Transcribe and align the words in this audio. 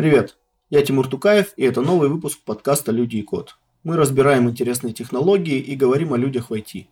Привет, 0.00 0.38
я 0.70 0.80
Тимур 0.80 1.08
Тукаев, 1.08 1.52
и 1.58 1.62
это 1.62 1.82
новый 1.82 2.08
выпуск 2.08 2.38
подкаста 2.46 2.90
«Люди 2.90 3.16
и 3.16 3.22
код». 3.22 3.58
Мы 3.84 3.98
разбираем 3.98 4.48
интересные 4.48 4.94
технологии 4.94 5.58
и 5.58 5.76
говорим 5.76 6.14
о 6.14 6.16
людях 6.16 6.48
в 6.48 6.54
IT. 6.54 6.86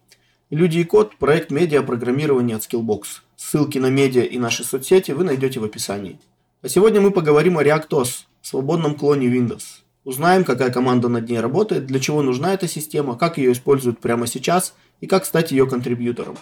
«Люди 0.50 0.80
и 0.80 0.84
код»– 0.84 1.16
проект 1.18 1.50
медиа-программирования 1.50 2.55
от 2.55 2.64
Skillbox. 2.64 3.23
Ссылки 3.34 3.79
на 3.79 3.88
медиа 3.88 4.24
и 4.24 4.36
наши 4.36 4.62
соцсети 4.62 5.12
вы 5.12 5.24
найдете 5.24 5.59
в 5.59 5.64
описании. 5.64 6.20
А 6.60 6.68
сегодня 6.68 7.00
мы 7.00 7.10
поговорим 7.10 7.56
о 7.56 7.62
ReactOS, 7.62 8.27
свободном 8.42 8.95
клоне 8.95 9.29
Windows. 9.29 9.80
Узнаем, 10.04 10.45
какая 10.45 10.70
команда 10.70 11.09
над 11.09 11.30
ней 11.30 11.40
работает, 11.40 11.86
для 11.86 12.00
чего 12.00 12.20
нужна 12.20 12.52
эта 12.52 12.68
система, 12.68 13.16
как 13.16 13.38
ее 13.38 13.52
используют 13.52 14.01
прямо 14.01 14.27
сейчас 14.27 14.74
и 15.01 15.06
как 15.06 15.24
стать 15.24 15.51
ее 15.51 15.66
контрибьютором. 15.66 16.37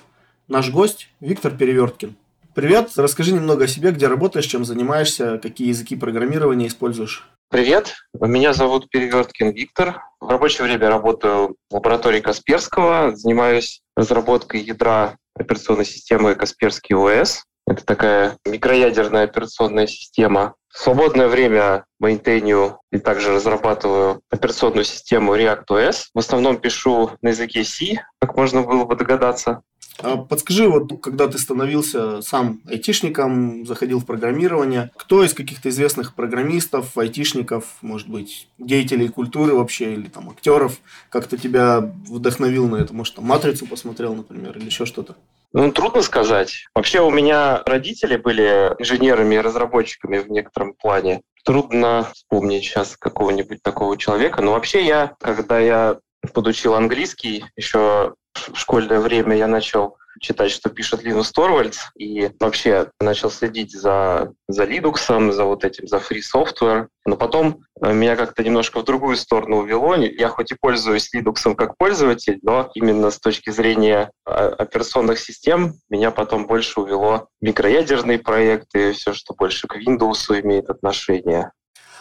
Наш 0.48 0.73
гость– 0.73 1.10
Виктор 1.20 1.56
Переверткин. 1.56 2.16
Привет, 2.56 2.92
расскажи 2.96 3.34
немного 3.34 3.65
о 3.65 3.69
себе, 3.69 3.91
где 3.91 4.06
работаешь, 4.06 4.46
чем 4.46 4.65
занимаешься, 4.65 5.37
какие 5.37 5.69
языки 5.69 5.95
программирования 5.95 6.69
используешь. 6.69 7.29
Привет, 7.51 7.92
меня 8.19 8.55
зовут 8.55 8.88
Переверткин 8.88 9.51
Виктор. 9.51 10.01
В 10.20 10.30
рабочее 10.30 10.65
время 10.65 10.88
работаю 10.88 11.56
в 11.69 11.74
лаборатории 11.74 12.20
Касперского, 12.20 13.15
занимаюсь 13.15 13.82
разработкой 13.95 14.62
ядра 14.62 15.19
операционной 15.34 15.84
системы 15.84 16.34
Касперский 16.34 16.96
ОС. 16.96 17.45
Это 17.66 17.84
такая 17.84 18.38
микроядерная 18.46 19.24
операционная 19.24 19.87
система. 19.87 20.54
В 20.68 20.79
свободное 20.79 21.29
время 21.29 21.84
мейнтейню 22.01 22.80
и 22.91 22.98
также 22.98 23.34
разрабатываю 23.34 24.23
операционную 24.30 24.84
систему 24.84 25.37
ReactOS. 25.37 26.07
В 26.15 26.18
основном 26.18 26.57
пишу 26.57 27.10
на 27.20 27.29
языке 27.29 27.65
C, 27.65 28.02
как 28.18 28.35
можно 28.35 28.63
было 28.63 28.87
бы 28.87 28.96
догадаться. 28.96 29.60
А 30.02 30.16
подскажи, 30.16 30.68
вот 30.68 31.00
когда 31.02 31.28
ты 31.28 31.38
становился 31.38 32.22
сам 32.22 32.60
айтишником, 32.66 33.66
заходил 33.66 34.00
в 34.00 34.06
программирование, 34.06 34.90
кто 34.96 35.24
из 35.24 35.34
каких-то 35.34 35.68
известных 35.68 36.14
программистов, 36.14 36.96
айтишников, 36.98 37.76
может 37.82 38.08
быть, 38.08 38.48
деятелей 38.58 39.08
культуры 39.08 39.54
вообще, 39.54 39.94
или 39.94 40.08
там 40.08 40.30
актеров, 40.30 40.78
как-то 41.10 41.36
тебя 41.36 41.80
вдохновил 41.80 42.68
на 42.68 42.76
это? 42.76 42.94
Может, 42.94 43.16
там 43.16 43.24
«Матрицу» 43.24 43.66
посмотрел, 43.66 44.14
например, 44.14 44.56
или 44.58 44.66
еще 44.66 44.86
что-то? 44.86 45.16
Ну, 45.52 45.72
трудно 45.72 46.02
сказать. 46.02 46.66
Вообще 46.74 47.00
у 47.00 47.10
меня 47.10 47.62
родители 47.64 48.16
были 48.16 48.74
инженерами 48.78 49.36
и 49.36 49.40
разработчиками 49.40 50.18
в 50.18 50.30
некотором 50.30 50.74
плане. 50.74 51.22
Трудно 51.44 52.08
вспомнить 52.12 52.64
сейчас 52.64 52.96
какого-нибудь 52.96 53.62
такого 53.62 53.96
человека. 53.96 54.42
Но 54.42 54.52
вообще 54.52 54.84
я, 54.84 55.14
когда 55.20 55.58
я 55.58 55.98
подучил 56.27 56.74
английский, 56.74 57.45
еще 57.57 58.15
в 58.35 58.57
школьное 58.57 59.01
время 59.01 59.37
я 59.37 59.46
начал 59.46 59.96
читать, 60.21 60.51
что 60.51 60.71
пишет 60.71 61.02
Линус 61.02 61.32
Торвальдс, 61.32 61.79
и 61.96 62.30
вообще 62.41 62.91
начал 63.01 63.30
следить 63.30 63.73
за, 63.73 64.32
за 64.49 64.65
Linux, 64.65 65.32
за 65.32 65.44
вот 65.44 65.65
этим, 65.65 65.87
за 65.87 65.99
free 65.99 66.21
software. 66.21 66.88
Но 67.04 67.16
потом 67.16 67.60
э, 67.81 67.93
меня 67.93 68.16
как-то 68.16 68.43
немножко 68.43 68.81
в 68.81 68.84
другую 68.84 69.16
сторону 69.16 69.59
увело. 69.59 69.94
Я 69.94 70.28
хоть 70.28 70.53
и 70.53 70.56
пользуюсь 70.59 71.15
Linux 71.15 71.54
как 71.54 71.77
пользователь, 71.77 72.38
но 72.43 72.71
именно 72.75 73.10
с 73.10 73.19
точки 73.19 73.50
зрения 73.50 74.10
а, 74.25 74.49
операционных 74.49 75.19
систем 75.19 75.75
меня 75.88 76.10
потом 76.10 76.47
больше 76.47 76.81
увело 76.81 77.28
микроядерные 77.41 78.19
проекты, 78.19 78.93
все, 78.93 79.12
что 79.12 79.34
больше 79.34 79.66
к 79.66 79.77
Windows 79.77 80.41
имеет 80.41 80.71
отношение. 80.71 81.53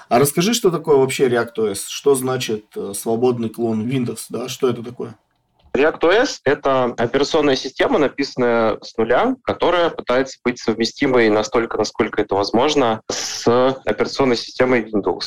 А 0.09 0.19
расскажи, 0.19 0.53
что 0.53 0.71
такое 0.71 0.97
вообще 0.97 1.27
ReactOS? 1.27 1.85
Что 1.87 2.15
значит 2.15 2.65
э, 2.75 2.93
свободный 2.93 3.49
клон 3.49 3.87
Windows? 3.87 4.25
Да? 4.29 4.47
Что 4.47 4.69
это 4.69 4.83
такое? 4.83 5.17
ReactOS— 5.75 6.39
это 6.45 6.85
операционная 6.85 7.55
система, 7.55 7.99
написанная 7.99 8.77
с 8.81 8.95
нуля, 8.97 9.35
которая 9.43 9.89
пытается 9.89 10.39
быть 10.43 10.59
совместимой 10.59 11.29
настолько, 11.29 11.77
насколько 11.77 12.21
это 12.21 12.35
возможно, 12.35 13.01
с 13.09 13.45
операционной 13.85 14.37
системой 14.37 14.83
Windows. 14.83 15.25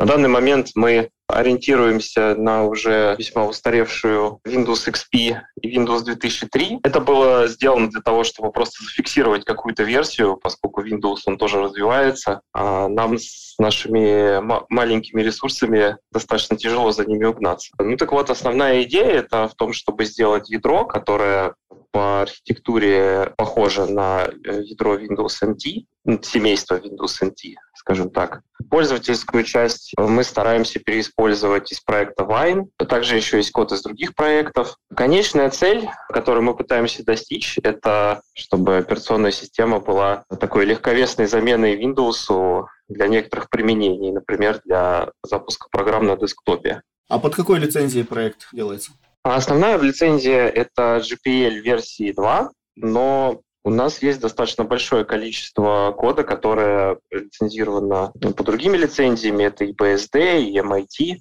На 0.00 0.06
данный 0.06 0.30
момент 0.30 0.70
мы 0.74 1.10
ориентируемся 1.26 2.34
на 2.34 2.64
уже 2.64 3.14
весьма 3.18 3.44
устаревшую 3.44 4.40
Windows 4.48 4.88
XP 4.88 5.36
и 5.60 5.76
Windows 5.76 6.04
2003. 6.04 6.80
Это 6.82 7.00
было 7.00 7.46
сделано 7.48 7.90
для 7.90 8.00
того, 8.00 8.24
чтобы 8.24 8.50
просто 8.50 8.82
зафиксировать 8.82 9.44
какую-то 9.44 9.82
версию, 9.82 10.38
поскольку 10.42 10.82
Windows 10.82 11.18
он 11.26 11.36
тоже 11.36 11.60
развивается. 11.60 12.40
А 12.54 12.88
нам 12.88 13.18
с 13.18 13.56
нашими 13.58 14.40
маленькими 14.72 15.20
ресурсами 15.20 15.98
достаточно 16.10 16.56
тяжело 16.56 16.92
за 16.92 17.04
ними 17.04 17.26
угнаться. 17.26 17.70
Ну 17.78 17.98
так 17.98 18.10
вот, 18.12 18.30
основная 18.30 18.84
идея 18.84 19.18
это 19.18 19.48
в 19.48 19.54
том, 19.54 19.74
чтобы 19.74 20.06
сделать 20.06 20.48
ядро, 20.48 20.86
которое 20.86 21.54
по 21.92 22.22
архитектуре 22.22 23.34
похоже 23.36 23.86
на 23.86 24.26
э, 24.26 24.62
ядро 24.62 24.96
Windows 24.96 25.42
NT, 25.42 26.20
семейство 26.22 26.78
Windows 26.78 27.20
NT, 27.22 27.56
скажем 27.80 28.10
так. 28.10 28.42
Пользовательскую 28.68 29.42
часть 29.42 29.94
мы 29.96 30.22
стараемся 30.22 30.78
переиспользовать 30.78 31.72
из 31.72 31.80
проекта 31.80 32.24
Wine. 32.24 32.68
Также 32.76 33.16
еще 33.16 33.38
есть 33.38 33.50
код 33.52 33.72
из 33.72 33.82
других 33.82 34.14
проектов. 34.14 34.76
Конечная 34.94 35.48
цель, 35.48 35.88
которую 36.10 36.44
мы 36.44 36.54
пытаемся 36.54 37.04
достичь, 37.04 37.58
это 37.62 38.20
чтобы 38.34 38.76
операционная 38.76 39.30
система 39.32 39.80
была 39.80 40.24
такой 40.38 40.66
легковесной 40.66 41.26
заменой 41.26 41.82
Windows 41.82 42.66
для 42.88 43.08
некоторых 43.08 43.48
применений, 43.48 44.12
например, 44.12 44.60
для 44.64 45.10
запуска 45.24 45.68
программ 45.70 46.06
на 46.06 46.16
десктопе. 46.16 46.82
А 47.08 47.18
под 47.18 47.34
какой 47.34 47.58
лицензией 47.58 48.04
проект 48.04 48.48
делается? 48.52 48.92
А 49.24 49.36
основная 49.36 49.78
лицензия— 49.78 50.48
это 50.48 51.02
GPL 51.02 51.60
версии 51.60 52.12
2, 52.12 52.50
но 52.76 53.40
у 53.62 53.70
нас 53.70 54.02
есть 54.02 54.20
достаточно 54.20 54.64
большое 54.64 55.04
количество 55.04 55.92
кода, 55.96 56.24
которое 56.24 56.98
лицензировано 57.10 58.12
ну, 58.14 58.32
по 58.32 58.42
другими 58.42 58.76
лицензиями. 58.76 59.44
Это 59.44 59.64
и 59.64 59.72
BSD, 59.72 60.42
и 60.42 60.58
MIT. 60.58 61.18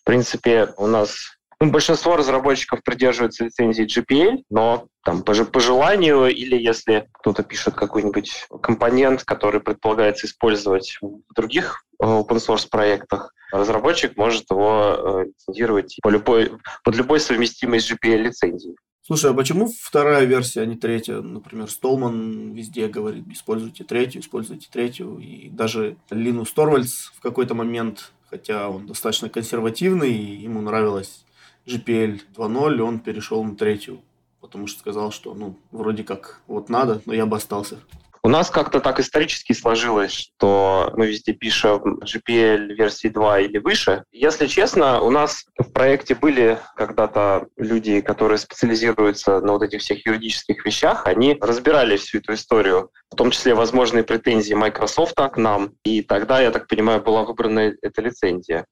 В 0.00 0.04
принципе, 0.04 0.74
у 0.76 0.86
нас 0.86 1.36
ну, 1.60 1.70
большинство 1.70 2.16
разработчиков 2.16 2.82
придерживаются 2.82 3.44
лицензии 3.44 3.86
GPL, 3.86 4.42
но 4.50 4.88
там, 5.04 5.22
по, 5.22 5.32
по 5.44 5.60
желанию 5.60 6.26
или 6.26 6.56
если 6.56 7.08
кто-то 7.12 7.44
пишет 7.44 7.74
какой-нибудь 7.74 8.46
компонент, 8.60 9.24
который 9.24 9.60
предполагается 9.60 10.26
использовать 10.26 10.98
в 11.00 11.34
других 11.34 11.84
э, 12.00 12.04
open 12.04 12.38
source 12.38 12.68
проектах, 12.68 13.32
разработчик 13.52 14.16
может 14.16 14.50
его 14.50 14.96
э, 14.96 15.24
лицензировать 15.26 15.96
по 16.02 16.08
любой, 16.08 16.52
под 16.82 16.96
любой 16.96 17.20
совместимой 17.20 17.80
с 17.80 17.90
GPL 17.90 18.16
лицензией. 18.16 18.74
Слушай, 19.04 19.32
а 19.32 19.34
почему 19.34 19.66
вторая 19.66 20.24
версия, 20.24 20.60
а 20.60 20.66
не 20.66 20.76
третья? 20.76 21.20
Например, 21.20 21.68
Столман 21.68 22.52
везде 22.52 22.86
говорит, 22.86 23.26
используйте 23.28 23.82
третью, 23.82 24.20
используйте 24.20 24.68
третью. 24.70 25.18
И 25.18 25.48
даже 25.48 25.96
Линус 26.10 26.52
Торвальдс 26.52 27.06
в 27.16 27.20
какой-то 27.20 27.56
момент, 27.56 28.12
хотя 28.30 28.68
он 28.68 28.86
достаточно 28.86 29.28
консервативный, 29.28 30.12
и 30.12 30.42
ему 30.42 30.60
нравилась 30.60 31.24
GPL 31.66 32.20
2.0, 32.36 32.80
он 32.80 33.00
перешел 33.00 33.42
на 33.42 33.56
третью, 33.56 34.02
потому 34.40 34.68
что 34.68 34.78
сказал, 34.78 35.10
что 35.10 35.34
ну, 35.34 35.58
вроде 35.72 36.04
как 36.04 36.40
вот 36.46 36.68
надо, 36.68 37.02
но 37.04 37.12
я 37.12 37.26
бы 37.26 37.36
остался. 37.36 37.80
У 38.24 38.28
нас 38.28 38.50
как-то 38.50 38.78
так 38.78 39.00
исторически 39.00 39.52
сложилось, 39.52 40.12
что 40.12 40.92
мы 40.96 41.08
везде 41.08 41.32
пишем 41.32 41.98
GPL 42.04 42.72
версии 42.74 43.08
2 43.08 43.40
или 43.40 43.58
выше. 43.58 44.04
Если 44.12 44.46
честно, 44.46 45.00
у 45.00 45.10
нас 45.10 45.44
в 45.58 45.72
проекте 45.72 46.14
были 46.14 46.60
когда-то 46.76 47.48
люди, 47.56 48.00
которые 48.00 48.38
специализируются 48.38 49.40
на 49.40 49.54
вот 49.54 49.62
этих 49.62 49.80
всех 49.80 50.06
юридических 50.06 50.64
вещах, 50.64 51.08
они 51.08 51.36
разбирали 51.40 51.96
всю 51.96 52.18
эту 52.18 52.34
историю, 52.34 52.92
в 53.10 53.16
том 53.16 53.32
числе 53.32 53.54
возможные 53.54 54.04
претензии 54.04 54.54
Microsoft 54.54 55.16
к 55.16 55.36
нам, 55.36 55.72
и 55.82 56.00
тогда, 56.00 56.40
я 56.40 56.52
так 56.52 56.68
понимаю, 56.68 57.02
была 57.02 57.24
выбрана 57.24 57.72
эта 57.82 58.02
лицензия. 58.02 58.66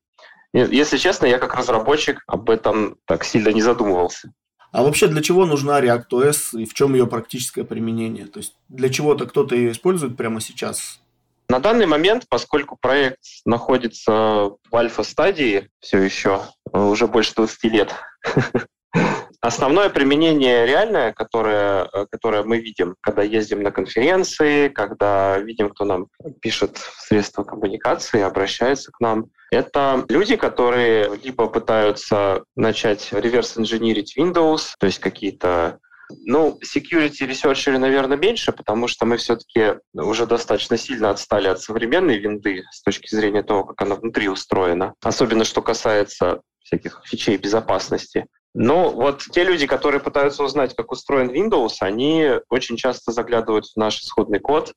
Если 0.52 0.96
честно, 0.96 1.26
я 1.26 1.38
как 1.38 1.56
разработчик 1.56 2.22
об 2.28 2.50
этом 2.50 2.98
так 3.04 3.24
сильно 3.24 3.48
не 3.48 3.62
задумывался. 3.62 4.32
А 4.72 4.82
вообще 4.82 5.08
для 5.08 5.22
чего 5.22 5.46
нужна 5.46 5.80
ReactOS 5.80 6.60
и 6.60 6.64
в 6.64 6.74
чем 6.74 6.94
ее 6.94 7.06
практическое 7.06 7.64
применение? 7.64 8.26
То 8.26 8.38
есть 8.38 8.54
для 8.68 8.88
чего-то 8.88 9.26
кто-то 9.26 9.54
ее 9.54 9.72
использует 9.72 10.16
прямо 10.16 10.40
сейчас? 10.40 11.00
На 11.48 11.58
данный 11.58 11.86
момент, 11.86 12.26
поскольку 12.28 12.76
проект 12.80 13.18
находится 13.44 14.12
в 14.12 14.76
альфа-стадии 14.76 15.68
все 15.80 15.98
еще, 15.98 16.42
уже 16.72 17.08
больше 17.08 17.34
20 17.34 17.64
лет, 17.64 17.94
Основное 19.40 19.88
применение 19.88 20.66
реальное, 20.66 21.12
которое, 21.12 21.88
которое 22.10 22.42
мы 22.42 22.58
видим, 22.58 22.96
когда 23.00 23.22
ездим 23.22 23.62
на 23.62 23.70
конференции, 23.70 24.68
когда 24.68 25.38
видим, 25.38 25.70
кто 25.70 25.84
нам 25.84 26.08
пишет 26.40 26.76
средства 26.98 27.42
коммуникации, 27.42 28.20
обращается 28.20 28.92
к 28.92 29.00
нам, 29.00 29.26
это 29.50 30.04
люди, 30.08 30.36
которые 30.36 31.16
либо 31.24 31.46
пытаются 31.46 32.44
начать 32.54 33.08
реверс-инженерить 33.12 34.16
Windows, 34.18 34.74
то 34.78 34.86
есть 34.86 34.98
какие-то 34.98 35.78
ну, 36.24 36.58
security 36.62 37.28
research, 37.28 37.78
наверное, 37.78 38.16
меньше, 38.16 38.52
потому 38.52 38.88
что 38.88 39.06
мы 39.06 39.16
все-таки 39.16 39.78
уже 39.94 40.26
достаточно 40.26 40.76
сильно 40.76 41.10
отстали 41.10 41.48
от 41.48 41.60
современной 41.60 42.18
винды 42.18 42.64
с 42.70 42.82
точки 42.82 43.14
зрения 43.14 43.42
того, 43.42 43.64
как 43.64 43.80
она 43.82 43.94
внутри 43.94 44.28
устроена. 44.28 44.94
Особенно, 45.02 45.44
что 45.44 45.62
касается 45.62 46.42
всяких 46.62 47.02
фичей 47.04 47.36
безопасности. 47.36 48.26
Ну, 48.54 48.90
вот 48.90 49.22
те 49.30 49.44
люди, 49.44 49.66
которые 49.66 50.00
пытаются 50.00 50.42
узнать, 50.42 50.74
как 50.74 50.90
устроен 50.90 51.30
Windows, 51.30 51.76
они 51.80 52.30
очень 52.48 52.76
часто 52.76 53.12
заглядывают 53.12 53.66
в 53.66 53.76
наш 53.76 54.00
исходный 54.00 54.40
код, 54.40 54.74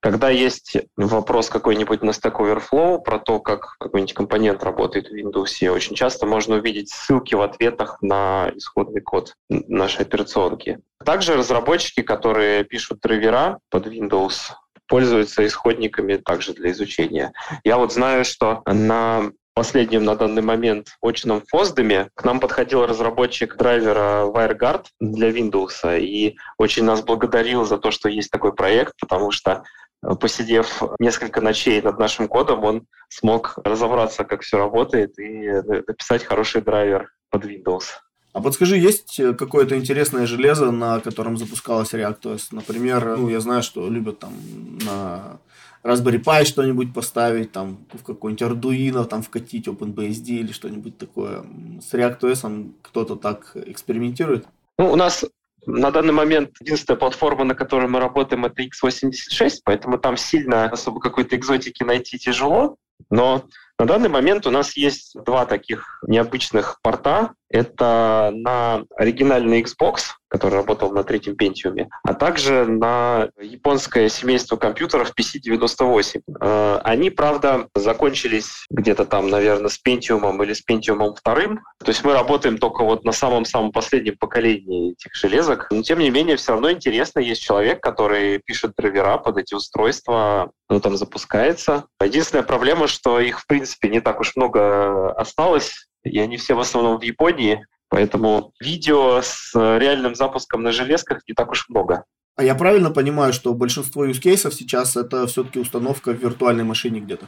Когда 0.00 0.30
есть 0.30 0.76
вопрос 0.96 1.48
какой-нибудь 1.48 2.02
на 2.02 2.10
Stack 2.10 2.36
Overflow 2.36 3.00
про 3.00 3.18
то, 3.18 3.40
как 3.40 3.76
какой-нибудь 3.78 4.14
компонент 4.14 4.62
работает 4.62 5.08
в 5.08 5.14
Windows, 5.14 5.68
очень 5.68 5.96
часто 5.96 6.26
можно 6.26 6.56
увидеть 6.56 6.90
ссылки 6.90 7.34
в 7.34 7.40
ответах 7.40 8.00
на 8.02 8.50
исходный 8.54 9.00
код 9.00 9.34
нашей 9.48 10.02
операционки. 10.02 10.80
Также 11.04 11.34
разработчики, 11.34 12.02
которые 12.02 12.64
пишут 12.64 13.00
драйвера 13.00 13.58
под 13.70 13.86
Windows, 13.86 14.52
пользуются 14.86 15.44
исходниками 15.46 16.16
также 16.16 16.52
для 16.52 16.70
изучения. 16.70 17.32
Я 17.64 17.78
вот 17.78 17.92
знаю, 17.92 18.24
что 18.24 18.62
на 18.66 19.32
последнем 19.56 20.04
на 20.04 20.14
данный 20.16 20.42
момент 20.42 20.88
очном 21.00 21.42
FOSDEM 21.52 22.10
к 22.14 22.24
нам 22.24 22.40
подходил 22.40 22.84
разработчик 22.84 23.56
драйвера 23.56 24.26
WireGuard 24.26 24.84
для 25.00 25.30
Windows 25.30 25.98
и 25.98 26.36
очень 26.58 26.84
нас 26.84 27.02
благодарил 27.02 27.64
за 27.64 27.78
то, 27.78 27.90
что 27.90 28.10
есть 28.10 28.30
такой 28.30 28.52
проект, 28.52 28.92
потому 29.00 29.30
что 29.30 29.64
э, 30.02 30.14
посидев 30.14 30.82
несколько 30.98 31.40
ночей 31.40 31.80
над 31.80 31.98
нашим 31.98 32.28
кодом, 32.28 32.64
он 32.64 32.86
смог 33.08 33.58
разобраться, 33.64 34.24
как 34.24 34.42
все 34.42 34.58
работает, 34.58 35.18
и 35.18 35.46
э, 35.46 35.62
написать 35.86 36.24
хороший 36.24 36.60
драйвер 36.60 37.10
под 37.30 37.46
Windows. 37.46 37.84
А 38.34 38.42
подскажи, 38.42 38.76
есть 38.76 39.18
э, 39.18 39.32
какое-то 39.32 39.78
интересное 39.78 40.26
железо, 40.26 40.70
на 40.70 41.00
котором 41.00 41.38
запускалась 41.38 41.94
ReactOS? 41.94 42.48
Например, 42.50 43.16
ну, 43.16 43.30
я 43.30 43.40
знаю, 43.40 43.62
что 43.62 43.88
любят 43.88 44.18
там 44.18 44.34
на 44.84 45.38
Raspberry 45.84 46.22
Pi 46.22 46.44
что-нибудь 46.44 46.92
поставить, 46.92 47.52
там 47.52 47.86
в 47.92 48.02
какой-нибудь 48.02 48.42
Arduino 48.42 49.04
там 49.04 49.22
вкатить 49.22 49.68
OpenBSD 49.68 50.28
или 50.28 50.52
что-нибудь 50.52 50.98
такое. 50.98 51.44
С 51.80 51.94
ReactOS 51.94 52.72
кто-то 52.82 53.16
так 53.16 53.52
экспериментирует? 53.54 54.46
Ну, 54.78 54.92
у 54.92 54.96
нас 54.96 55.24
на 55.66 55.90
данный 55.90 56.12
момент 56.12 56.50
единственная 56.60 56.98
платформа, 56.98 57.44
на 57.44 57.54
которой 57.54 57.88
мы 57.88 58.00
работаем, 58.00 58.44
это 58.44 58.62
x86, 58.62 59.60
поэтому 59.64 59.98
там 59.98 60.16
сильно 60.16 60.66
особо 60.66 61.00
какой-то 61.00 61.36
экзотики 61.36 61.82
найти 61.82 62.18
тяжело. 62.18 62.76
Но 63.10 63.44
на 63.78 63.86
данный 63.86 64.08
момент 64.08 64.46
у 64.46 64.50
нас 64.50 64.76
есть 64.76 65.14
два 65.24 65.44
таких 65.44 66.02
необычных 66.06 66.78
порта. 66.82 67.32
Это 67.48 68.32
на 68.34 68.84
оригинальный 68.96 69.62
Xbox, 69.62 70.00
который 70.28 70.54
работал 70.54 70.90
на 70.92 71.04
третьем 71.04 71.34
Pentium, 71.34 71.86
а 72.02 72.14
также 72.14 72.66
на 72.66 73.28
японское 73.40 74.08
семейство 74.08 74.56
компьютеров 74.56 75.12
PC-98. 75.18 76.22
Э, 76.40 76.80
они, 76.82 77.10
правда, 77.10 77.68
закончились 77.74 78.66
где-то 78.70 79.04
там, 79.04 79.30
наверное, 79.30 79.68
с 79.68 79.80
Pentium 79.86 80.42
или 80.42 80.52
с 80.52 80.62
Pentium 80.68 80.98
2. 80.98 81.14
То 81.24 81.56
есть 81.86 82.02
мы 82.02 82.14
работаем 82.14 82.58
только 82.58 82.82
вот 82.82 83.04
на 83.04 83.12
самом-самом 83.12 83.70
последнем 83.70 84.16
поколении 84.18 84.92
этих 84.92 85.14
железок. 85.14 85.68
Но, 85.70 85.82
тем 85.82 86.00
не 86.00 86.10
менее, 86.10 86.36
все 86.36 86.52
равно 86.52 86.72
интересно. 86.72 87.20
Есть 87.20 87.42
человек, 87.42 87.80
который 87.80 88.38
пишет 88.44 88.72
драйвера 88.76 89.18
под 89.18 89.38
эти 89.38 89.54
устройства, 89.54 90.50
ну, 90.68 90.80
там 90.80 90.96
запускается. 90.96 91.84
Единственная 92.02 92.42
проблема, 92.42 92.88
что 92.88 93.20
их, 93.20 93.40
в 93.40 93.46
принципе, 93.46 93.65
не 93.82 94.00
так 94.00 94.20
уж 94.20 94.36
много 94.36 95.12
осталось, 95.12 95.88
и 96.04 96.18
они 96.18 96.36
все 96.36 96.54
в 96.54 96.60
основном 96.60 96.98
в 96.98 97.02
Японии, 97.02 97.66
поэтому 97.88 98.52
видео 98.60 99.20
с 99.22 99.52
реальным 99.54 100.14
запуском 100.14 100.62
на 100.62 100.72
железках 100.72 101.22
не 101.28 101.34
так 101.34 101.50
уж 101.50 101.68
много. 101.68 102.04
А 102.36 102.44
я 102.44 102.54
правильно 102.54 102.90
понимаю, 102.90 103.32
что 103.32 103.54
большинство 103.54 104.04
юзкейсов 104.04 104.52
сейчас 104.52 104.96
это 104.96 105.26
все-таки 105.26 105.58
установка 105.58 106.12
в 106.12 106.22
виртуальной 106.22 106.64
машине 106.64 107.00
где-то? 107.00 107.26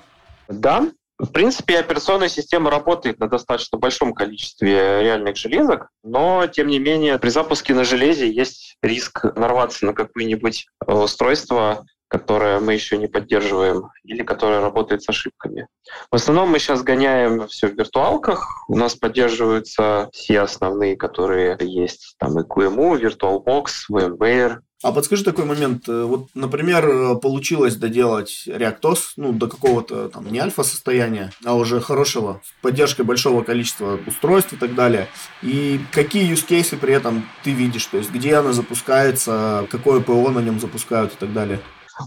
Да, 0.49 0.89
в 1.19 1.33
принципе, 1.33 1.81
операционная 1.81 2.29
система 2.29 2.71
работает 2.71 3.19
на 3.19 3.29
достаточно 3.29 3.77
большом 3.77 4.15
количестве 4.15 5.03
реальных 5.03 5.37
железок, 5.37 5.89
но, 6.05 6.47
тем 6.47 6.69
не 6.69 6.79
менее, 6.79 7.19
при 7.19 7.31
запуске 7.31 7.75
на 7.75 7.83
железе 7.83 8.31
есть 8.31 8.77
риск 8.83 9.25
нарваться 9.35 9.85
на 9.85 9.95
какое-нибудь 9.95 10.69
устройство, 10.87 11.87
которое 12.09 12.59
мы 12.59 12.73
еще 12.73 12.97
не 12.99 13.07
поддерживаем, 13.07 13.91
или 14.05 14.23
которое 14.23 14.61
работает 14.61 15.03
с 15.03 15.09
ошибками. 15.09 15.69
В 16.11 16.17
основном 16.17 16.51
мы 16.51 16.59
сейчас 16.59 16.83
гоняем 16.83 17.47
все 17.49 17.69
в 17.69 17.75
виртуалках. 17.75 18.65
У 18.69 18.77
нас 18.77 18.95
поддерживаются 18.95 20.11
все 20.13 20.41
основные, 20.41 20.97
которые 20.97 21.57
есть. 21.61 22.15
Там 22.19 22.39
и 22.41 22.43
QEMU, 22.43 23.01
VirtualBox, 23.01 23.67
VMware, 23.91 24.59
а 24.81 24.93
подскажи 24.93 25.25
такой 25.25 25.45
момент. 25.45 25.89
Э, 25.89 26.05
вот, 26.05 26.29
например, 26.35 27.17
получилось 27.17 27.75
доделать 27.75 28.45
ReactOS, 28.47 28.99
ну, 29.17 29.33
до 29.33 29.49
какого-то 29.49 30.09
там 30.09 30.31
не 30.31 30.39
альфа-состояния, 30.39 31.33
а 31.45 31.55
уже 31.55 31.81
хорошего, 31.81 32.41
с 32.45 32.63
поддержкой 32.63 33.03
большого 33.03 33.43
количества 33.43 33.99
устройств 34.07 34.53
и 34.53 34.57
так 34.57 34.77
далее. 34.77 35.09
И 35.43 35.81
какие 35.91 36.33
use 36.33 36.47
cases 36.47 36.79
при 36.79 36.95
этом 36.95 37.29
ты 37.43 37.51
видишь? 37.51 37.87
То 37.87 37.97
есть, 37.99 38.13
где 38.13 38.37
она 38.37 38.53
запускается, 38.53 39.67
какое 39.69 40.01
ПО 40.01 40.31
на 40.31 40.39
нем 40.39 40.61
запускают 40.61 41.13
и 41.13 41.17
так 41.17 41.33
далее? 41.33 41.61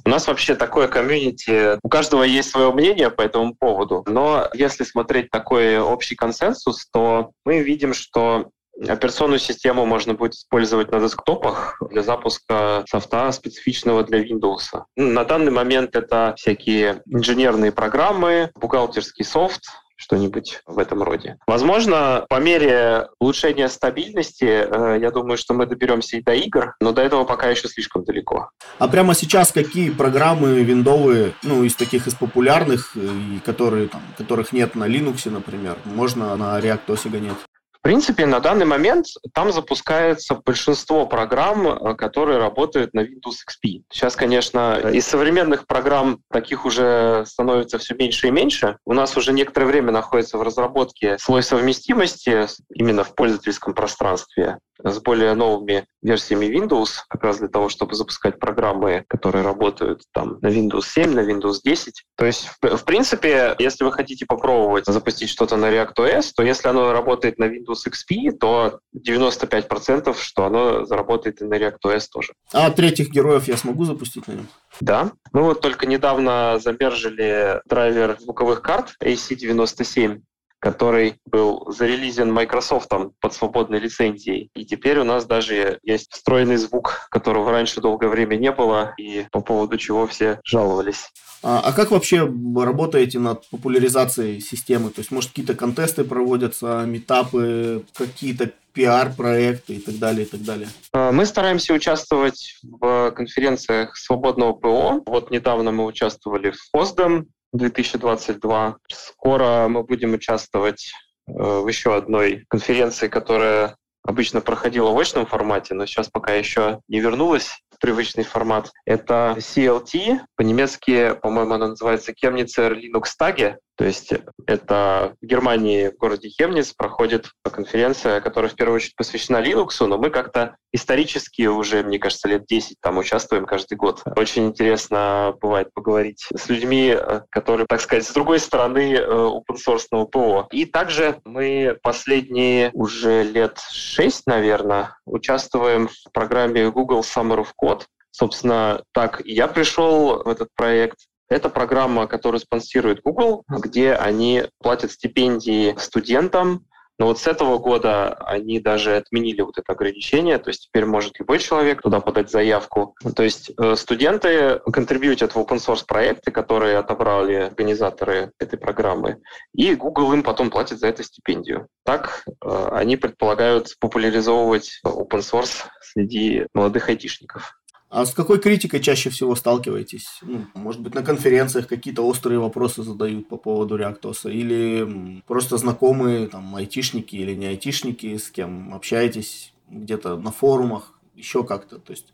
У 0.06 0.10
нас 0.10 0.28
вообще 0.28 0.56
такое 0.56 0.88
комьюнити, 0.88 1.78
у 1.84 1.90
каждого 1.90 2.24
есть 2.24 2.50
свое 2.50 2.72
мнение 2.72 3.10
по 3.10 3.22
этому 3.22 3.56
поводу, 3.56 4.04
но 4.08 4.48
если 4.54 4.84
смотреть 4.84 5.30
такой 5.30 5.80
общий 5.80 6.16
консенсус, 6.16 6.88
то 6.92 7.32
мы 7.46 7.60
видим, 7.60 7.94
что 7.94 8.52
Операционную 8.88 9.40
систему 9.40 9.86
можно 9.86 10.14
будет 10.14 10.34
использовать 10.34 10.92
на 10.92 11.00
десктопах 11.00 11.80
для 11.92 12.02
запуска 12.02 12.84
софта, 12.90 13.32
специфичного 13.32 14.04
для 14.04 14.24
Windows. 14.24 14.84
На 14.96 15.24
данный 15.24 15.52
момент 15.52 15.96
это 15.96 16.34
всякие 16.38 17.04
инженерные 17.06 17.72
программы, 17.72 18.50
бухгалтерский 18.56 19.26
софт, 19.26 19.62
что-нибудь 20.02 20.62
в 20.66 20.80
этом 20.80 21.04
роде. 21.04 21.38
Возможно, 21.46 22.26
по 22.28 22.40
мере 22.40 23.08
улучшения 23.20 23.70
стабильности, 23.70 24.46
э, 24.46 25.00
я 25.00 25.12
думаю, 25.12 25.38
что 25.38 25.54
мы 25.54 25.68
доберемся 25.68 26.18
и 26.18 26.22
до 26.22 26.34
игр, 26.34 26.76
но 26.82 26.92
до 26.92 27.02
этого 27.02 27.24
пока 27.24 27.50
еще 27.50 27.68
слишком 27.68 28.04
далеко. 28.04 28.50
А 28.80 28.88
прямо 28.88 29.14
сейчас 29.14 29.52
какие 29.52 29.92
программы 29.92 30.64
виндовые, 30.64 31.34
ну, 31.44 31.64
из 31.64 31.76
таких 31.76 32.08
из 32.08 32.16
популярных, 32.16 32.92
э, 32.96 33.00
и 33.36 33.40
которые, 33.40 33.88
там, 33.90 34.02
которых 34.18 34.52
нет 34.54 34.76
на 34.76 34.88
Linux, 34.88 35.30
например, 35.30 35.78
можно 35.86 36.36
на 36.36 36.60
ReactOS 36.60 37.10
гонять? 37.10 37.38
В 37.82 37.84
принципе, 37.84 38.28
на 38.28 38.40
данный 38.40 38.68
момент 38.68 39.08
там 39.34 39.52
запускается 39.52 40.36
большинство 40.36 41.08
программ, 41.08 41.68
э, 41.68 41.96
которые 41.96 42.38
работают 42.38 42.94
на 42.94 43.00
Windows 43.00 43.42
XP. 43.50 43.82
Сейчас, 43.92 44.16
конечно, 44.16 44.78
из 44.94 45.08
современных 45.08 45.66
программ 45.66 46.20
таких 46.32 46.66
уже 46.66 47.26
становится 47.26 47.80
все 47.80 47.96
меньше 47.96 48.28
и 48.28 48.32
меньше. 48.32 48.78
У 48.86 48.94
нас 48.94 49.18
уже 49.18 49.34
некоторое 49.34 49.66
время 49.66 49.92
находится 49.92 50.38
в 50.38 50.44
разработке 50.44 51.18
слой 51.18 51.42
совместимости 51.42 52.46
именно 52.72 53.04
в 53.04 53.16
пользовательском 53.16 53.74
пространстве 53.74 54.60
с 54.84 55.00
более 55.00 55.34
новыми 55.34 55.86
версиями 56.02 56.46
Windows, 56.46 57.04
как 57.08 57.24
раз 57.24 57.40
для 57.40 57.48
того, 57.48 57.70
чтобы 57.70 57.96
запускать 57.96 58.40
программы, 58.40 59.06
которые 59.08 59.44
работают 59.44 60.04
там 60.12 60.40
на 60.42 60.48
Windows 60.48 60.86
7, 60.86 61.14
на 61.14 61.20
Windows 61.20 61.58
10. 61.64 62.04
То 62.18 62.26
есть, 62.26 62.50
в, 62.62 62.78
в 62.78 62.86
принципе, 62.86 63.56
если 63.60 63.84
вы 63.84 63.92
хотите 63.92 64.26
попробовать 64.26 64.86
запустить 64.86 65.30
что-то 65.30 65.58
на 65.58 65.72
ReactOS, 65.72 66.32
то 66.36 66.44
если 66.44 66.68
оно 66.68 66.92
работает 66.92 67.38
на 67.38 67.46
Windows 67.46 67.71
XP, 67.74 68.32
то 68.40 68.80
95% 68.96 70.16
что 70.20 70.46
оно 70.46 70.86
заработает 70.86 71.42
и 71.42 71.46
на 71.46 71.56
ReactOS 71.56 72.08
тоже. 72.12 72.34
А 72.54 72.70
третьих 72.72 73.10
героев 73.10 73.48
я 73.48 73.58
смогу 73.58 73.86
запустить 73.86 74.28
на 74.28 74.34
нем? 74.34 74.48
Да. 74.80 75.12
Мы 75.34 75.44
вот 75.44 75.62
только 75.62 75.86
недавно 75.86 76.60
замержили 76.60 77.62
драйвер 77.66 78.18
звуковых 78.20 78.62
карт 78.62 78.94
AC97 79.04 80.22
который 80.62 81.16
был 81.26 81.66
зарелизен 81.72 82.32
Microsoft 82.32 82.90
под 83.20 83.34
свободной 83.34 83.80
лицензией. 83.80 84.50
И 84.54 84.64
теперь 84.64 85.00
у 85.00 85.04
нас 85.04 85.26
даже 85.26 85.80
есть 85.84 86.14
встроенный 86.14 86.58
звук, 86.58 87.08
которого 87.10 87.52
раньше 87.52 87.82
долгое 87.82 88.08
время 88.08 88.36
не 88.36 88.52
было, 88.52 88.94
и 88.98 89.26
по 89.32 89.42
поводу 89.42 89.78
чего 89.78 90.06
все 90.06 90.40
жаловались. 90.46 91.10
А, 91.44 91.62
а 91.66 91.74
как 91.74 91.90
вообще 91.90 92.32
работаете 92.56 93.18
над 93.18 93.48
популяризацией 93.50 94.40
системы? 94.40 94.92
То 94.92 95.00
есть, 95.00 95.12
может, 95.12 95.32
какие-то 95.32 95.56
контесты 95.56 96.04
проводятся, 96.04 96.84
метапы, 96.86 97.84
какие-то 97.96 98.52
пиар-проекты 98.74 99.76
и 99.76 99.80
так 99.80 99.98
далее, 99.98 100.26
и 100.26 100.30
так 100.30 100.44
далее? 100.44 100.70
А, 100.94 101.12
мы 101.12 101.26
стараемся 101.26 101.74
участвовать 101.74 102.60
в 102.62 103.12
конференциях 103.12 103.98
свободного 103.98 104.54
ПО. 104.54 105.02
Вот 105.08 105.32
недавно 105.32 105.72
мы 105.72 105.86
участвовали 105.86 106.52
в 106.52 106.76
FOSDEM, 106.76 107.26
2022. 107.54 108.78
Скоро 108.90 109.68
мы 109.68 109.84
будем 109.84 110.14
участвовать 110.14 110.92
э, 111.28 111.32
в 111.34 111.68
еще 111.68 111.96
одной 111.96 112.46
конференции, 112.50 113.08
которая 113.08 113.76
обычно 114.04 114.42
проходила 114.42 114.92
в 114.92 115.00
очном 115.00 115.26
формате, 115.26 115.74
но 115.74 115.86
сейчас 115.86 116.10
пока 116.10 116.34
еще 116.34 116.80
не 116.88 117.00
вернулась 117.00 117.60
в 117.70 117.80
привычный 117.80 118.24
формат. 118.24 118.72
Это 118.86 119.36
CLT, 119.38 120.22
по-немецки, 120.36 121.14
по-моему, 121.22 121.54
она 121.54 121.68
называется 121.70 122.12
Chemnitzer 122.14 122.74
Linux 122.74 123.10
Tage. 123.20 123.58
То 123.76 123.86
есть 123.86 124.14
это 124.46 125.16
в 125.22 125.26
Германии, 125.26 125.90
в 125.90 125.98
городе 125.98 126.30
Хемниц, 126.30 126.74
проходит 126.74 127.32
конференция, 127.44 128.22
которая 128.22 128.50
в 128.50 128.56
первую 128.56 128.78
очередь 128.78 128.96
посвящена 128.96 129.42
Linux, 129.42 129.86
но 129.86 129.98
мы 129.98 130.10
как-то 130.10 130.56
исторически 130.72 131.48
уже, 131.48 131.84
мне 131.84 132.00
кажется, 132.00 132.28
лет 132.28 132.46
10 132.46 132.78
там 132.82 132.98
участвуем 132.98 133.46
каждый 133.46 133.76
год. 133.76 134.02
Очень 134.16 134.48
интересно 134.48 135.36
бывает 135.42 135.74
поговорить 135.74 136.28
с 136.36 136.50
людьми, 136.50 136.96
э, 136.96 137.22
которые, 137.30 137.66
так 137.68 137.82
сказать, 137.82 138.06
с 138.06 138.14
другой 138.14 138.40
стороны 138.40 138.94
э, 138.94 139.06
open 139.06 139.58
source 139.58 140.06
ПО. 140.06 140.48
И 140.52 140.66
также 140.66 141.20
мы 141.26 141.78
последние 141.82 142.72
уже 142.74 143.24
лет 143.24 143.60
6, 143.72 144.28
наверное, 144.28 144.98
участвуем 145.06 145.88
в 145.88 146.12
программе 146.14 146.70
Google 146.70 147.02
Summer 147.02 147.44
of 147.44 147.50
Code, 147.62 147.84
Собственно, 148.12 148.84
так 148.92 149.22
я 149.26 149.48
пришел 149.48 150.22
в 150.24 150.28
этот 150.28 150.50
проект. 150.56 151.00
Это 151.32 151.48
программа, 151.48 152.08
которую 152.08 152.42
спонсирует 152.42 153.02
Google, 153.02 153.44
где 153.48 153.94
они 153.94 154.44
платят 154.60 154.92
стипендии 154.92 155.74
студентам 155.78 156.66
но 157.02 157.08
вот 157.08 157.18
с 157.18 157.26
этого 157.26 157.58
года 157.58 158.14
они 158.14 158.60
даже 158.60 158.98
отменили 158.98 159.42
вот 159.42 159.58
это 159.58 159.74
ограничение, 159.74 160.38
то 160.38 160.52
есть 160.52 160.68
теперь 160.68 160.86
может 160.86 161.18
любой 161.18 161.40
человек 161.40 161.82
туда 161.82 162.00
подать 162.00 162.30
заявку. 162.30 162.96
То 163.16 163.24
есть 163.24 163.50
э, 163.58 163.76
студенты 163.76 164.60
контрибьютят 164.72 165.34
в 165.34 165.38
open 165.38 165.58
source 165.58 165.84
проекты, 165.84 166.30
которые 166.30 166.78
отобрали 166.78 167.34
организаторы 167.34 168.34
этой 168.38 168.60
программы, 168.60 169.18
и 169.52 169.74
Google 169.74 170.14
им 170.14 170.22
потом 170.22 170.52
платит 170.52 170.78
за 170.78 170.90
это 170.90 171.02
стипендию. 171.02 171.70
Так 171.86 172.24
э, 172.28 172.68
они 172.72 172.98
предполагают 172.98 173.70
популяризовывать 173.80 174.80
open 174.86 175.22
source 175.22 175.64
среди 175.82 176.46
молодых 176.54 176.88
айтишников. 176.90 177.60
А 177.92 178.06
с 178.06 178.14
какой 178.14 178.40
критикой 178.40 178.80
чаще 178.80 179.10
всего 179.10 179.36
сталкиваетесь? 179.36 180.08
Ну, 180.22 180.46
может 180.54 180.80
быть, 180.80 180.96
на 180.96 181.04
конференциях 181.04 181.68
какие-то 181.68 182.08
острые 182.08 182.40
вопросы 182.40 182.84
задают 182.84 183.28
по 183.28 183.36
поводу 183.36 183.76
реактоса? 183.76 184.30
Или 184.30 185.22
просто 185.28 185.58
знакомые 185.58 186.28
там 186.28 186.56
айтишники 186.56 187.18
или 187.18 187.36
не 187.36 187.48
айтишники, 187.48 188.18
с 188.18 188.32
кем 188.32 188.74
общаетесь 188.74 189.54
где-то 189.70 190.16
на 190.16 190.32
форумах? 190.32 190.94
еще 191.14 191.44
как-то. 191.44 191.78
То 191.78 191.92
есть 191.92 192.08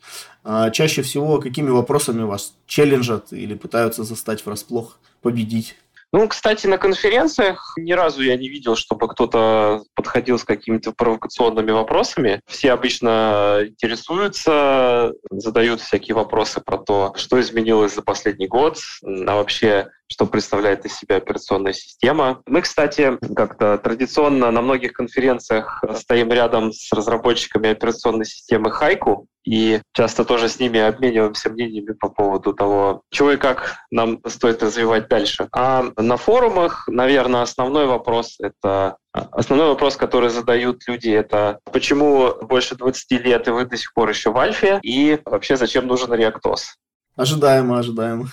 а, 0.43 0.69
чаще 0.71 1.01
всего 1.01 1.39
какими 1.39 1.69
вопросами 1.69 2.23
вас 2.23 2.55
челленджат 2.65 3.31
или 3.31 3.53
пытаются 3.53 4.03
застать 4.03 4.45
врасплох, 4.45 4.99
победить? 5.21 5.75
Ну, 6.13 6.27
кстати, 6.27 6.67
на 6.67 6.77
конференциях 6.77 7.73
ни 7.77 7.91
разу 7.91 8.21
я 8.21 8.37
не 8.37 8.47
видел, 8.47 8.75
чтобы 8.75 9.07
кто-то 9.07 9.83
подходил 9.93 10.39
с 10.39 10.43
какими-то 10.45 10.93
провокационными 10.93 11.71
вопросами. 11.71 12.41
Все 12.47 12.71
обычно 12.71 13.59
интересуются, 13.65 15.13
задают 15.29 15.81
всякие 15.81 16.15
вопросы 16.15 16.61
про 16.61 16.77
то, 16.77 17.13
что 17.17 17.39
изменилось 17.41 17.95
за 17.95 18.01
последний 18.01 18.47
год, 18.47 18.77
а 19.03 19.35
вообще 19.35 19.89
что 20.09 20.25
представляет 20.25 20.85
из 20.85 20.97
себя 20.97 21.17
операционная 21.17 21.73
система. 21.73 22.41
Мы, 22.45 22.61
кстати, 22.61 23.17
как-то 23.35 23.77
традиционно 23.77 24.51
на 24.51 24.61
многих 24.61 24.93
конференциях 24.93 25.83
стоим 25.95 26.31
рядом 26.31 26.71
с 26.71 26.91
разработчиками 26.93 27.69
операционной 27.71 28.25
системы 28.25 28.71
Хайку, 28.71 29.27
и 29.47 29.81
часто 29.93 30.25
тоже 30.25 30.49
с 30.49 30.59
ними 30.59 30.77
обмениваемся 30.77 31.49
мнениями 31.49 31.93
по 31.93 32.09
поводу 32.09 32.53
того, 32.53 33.01
чего 33.11 33.31
и 33.31 33.37
как 33.37 33.77
нам 33.91 34.19
стоит 34.27 34.61
развивать 34.61 35.07
дальше. 35.07 35.47
А 35.53 35.85
на 35.95 36.17
форумах, 36.17 36.85
наверное, 36.89 37.43
основной 37.43 37.85
вопрос— 37.85 38.37
это 38.41 38.97
Основной 39.31 39.69
вопрос, 39.69 39.97
который 39.97 40.29
задают 40.29 40.83
люди, 40.87 41.09
это 41.09 41.57
почему 41.71 42.35
больше 42.43 42.75
20 42.75 43.11
лет 43.13 43.47
и 43.47 43.51
вы 43.51 43.65
до 43.65 43.75
сих 43.75 43.91
пор 43.95 44.09
еще 44.09 44.31
в 44.31 44.37
альфе, 44.37 44.79
и 44.83 45.19
вообще 45.25 45.57
зачем 45.57 45.87
нужен 45.87 46.13
ReactOS? 46.13 46.59
Ожидаемо, 47.15 47.79
ожидаемо. 47.79 48.27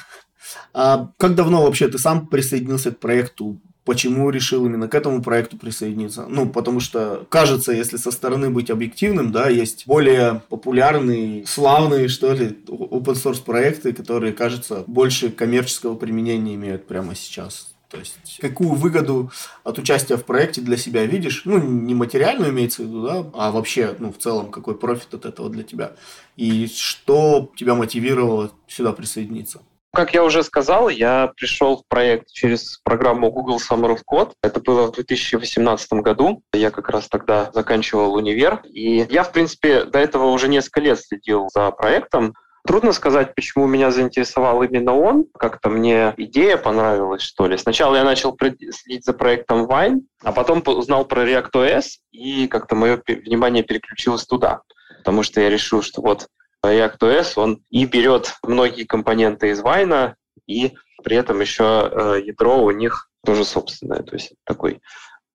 А 0.74 1.08
как 1.16 1.36
давно 1.36 1.62
вообще 1.62 1.88
ты 1.88 1.96
сам 1.96 2.26
присоединился 2.26 2.90
к 2.90 2.98
проекту? 2.98 3.62
Почему 3.84 4.30
решил 4.30 4.64
именно 4.64 4.88
к 4.88 4.94
этому 4.94 5.22
проекту 5.22 5.58
присоединиться? 5.58 6.26
Ну, 6.26 6.48
потому 6.48 6.80
что, 6.80 7.26
кажется, 7.28 7.72
если 7.72 7.98
со 7.98 8.10
стороны 8.10 8.48
быть 8.48 8.70
объективным, 8.70 9.30
да, 9.30 9.50
есть 9.50 9.86
более 9.86 10.42
популярные, 10.48 11.46
славные, 11.46 12.08
что 12.08 12.32
ли, 12.32 12.56
open 12.66 13.14
source 13.14 13.44
проекты, 13.44 13.92
которые, 13.92 14.32
кажется, 14.32 14.84
больше 14.86 15.28
коммерческого 15.30 15.96
применения 15.96 16.54
имеют 16.54 16.86
прямо 16.86 17.14
сейчас. 17.14 17.74
То 17.90 17.98
есть, 17.98 18.38
какую 18.40 18.70
выгоду 18.70 19.30
от 19.62 19.78
участия 19.78 20.16
в 20.16 20.24
проекте 20.24 20.60
для 20.60 20.76
себя 20.76 21.04
видишь? 21.04 21.42
Ну, 21.44 21.58
не 21.58 21.94
материальную 21.94 22.50
имеется 22.50 22.82
в 22.82 22.86
виду, 22.86 23.02
да, 23.06 23.26
а 23.34 23.52
вообще, 23.52 23.94
ну, 23.98 24.12
в 24.12 24.18
целом, 24.18 24.50
какой 24.50 24.76
профит 24.76 25.12
от 25.14 25.26
этого 25.26 25.50
для 25.50 25.62
тебя? 25.62 25.92
И 26.36 26.66
что 26.66 27.52
тебя 27.54 27.74
мотивировало 27.74 28.50
сюда 28.66 28.92
присоединиться? 28.92 29.60
Как 29.94 30.12
я 30.12 30.24
уже 30.24 30.42
сказал, 30.42 30.88
я 30.88 31.32
пришел 31.36 31.76
в 31.76 31.88
проект 31.88 32.32
через 32.32 32.80
программу 32.82 33.30
Google 33.30 33.58
Summer 33.58 33.96
of 33.96 34.00
Code. 34.10 34.32
Это 34.42 34.60
было 34.60 34.88
в 34.88 34.92
2018 34.92 35.92
году. 35.94 36.42
Я 36.52 36.72
как 36.72 36.88
раз 36.88 37.08
тогда 37.08 37.50
заканчивал 37.52 38.14
универ. 38.14 38.60
И 38.64 39.06
я, 39.08 39.22
в 39.22 39.30
принципе, 39.30 39.84
до 39.84 40.00
этого 40.00 40.26
уже 40.26 40.48
несколько 40.48 40.80
лет 40.80 40.98
следил 40.98 41.48
за 41.54 41.70
проектом. 41.70 42.34
Трудно 42.66 42.92
сказать, 42.92 43.36
почему 43.36 43.66
меня 43.66 43.92
заинтересовал 43.92 44.62
именно 44.64 44.96
он. 44.96 45.26
Как-то 45.38 45.68
мне 45.68 46.12
идея 46.16 46.56
понравилась, 46.56 47.22
что 47.22 47.46
ли. 47.46 47.56
Сначала 47.56 47.94
я 47.94 48.04
начал 48.04 48.36
следить 48.36 49.04
за 49.04 49.12
проектом 49.12 49.66
Vine, 49.66 50.00
а 50.24 50.32
потом 50.32 50.60
узнал 50.66 51.04
про 51.04 51.24
ReactOS, 51.24 51.84
и 52.10 52.48
как-то 52.48 52.74
мое 52.74 53.00
внимание 53.06 53.62
переключилось 53.62 54.24
туда. 54.24 54.62
Потому 54.98 55.22
что 55.22 55.40
я 55.40 55.50
решил, 55.50 55.82
что 55.82 56.00
вот 56.02 56.26
React.js, 56.72 57.32
он 57.36 57.62
и 57.70 57.86
берет 57.86 58.34
многие 58.42 58.84
компоненты 58.84 59.50
из 59.50 59.60
Вайна, 59.60 60.16
и 60.46 60.74
при 61.02 61.16
этом 61.16 61.40
еще 61.40 61.90
э, 61.90 62.20
ядро 62.24 62.62
у 62.62 62.70
них 62.70 63.08
тоже 63.24 63.44
собственное, 63.44 64.02
то 64.02 64.14
есть 64.14 64.32
такой 64.44 64.80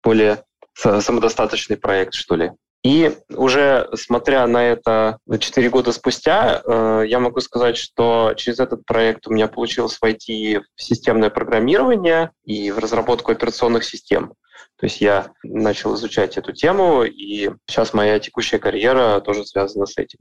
более 0.04 0.44
самодостаточный 0.76 1.78
проект, 1.78 2.14
что 2.14 2.36
ли. 2.36 2.52
И 2.82 3.14
уже 3.36 3.90
смотря 3.96 4.48
на 4.48 4.64
это 4.64 5.18
4 5.38 5.70
года 5.70 5.92
спустя, 5.92 6.62
э, 6.64 7.04
я 7.08 7.20
могу 7.20 7.42
сказать, 7.42 7.76
что 7.76 8.34
через 8.38 8.60
этот 8.60 8.86
проект 8.86 9.28
у 9.28 9.32
меня 9.32 9.48
получилось 9.50 9.98
войти 10.00 10.62
в 10.76 10.82
системное 10.82 11.30
программирование 11.30 12.32
и 12.46 12.72
в 12.72 12.80
разработку 12.80 13.34
операционных 13.34 13.84
систем. 13.84 14.34
То 14.78 14.86
есть 14.86 15.02
я 15.02 15.32
начал 15.44 15.96
изучать 15.96 16.38
эту 16.38 16.54
тему, 16.54 17.04
и 17.04 17.52
сейчас 17.68 17.94
моя 17.94 18.20
текущая 18.20 18.60
карьера 18.60 19.20
тоже 19.20 19.46
связана 19.46 19.86
с 19.86 19.98
этим. 19.98 20.20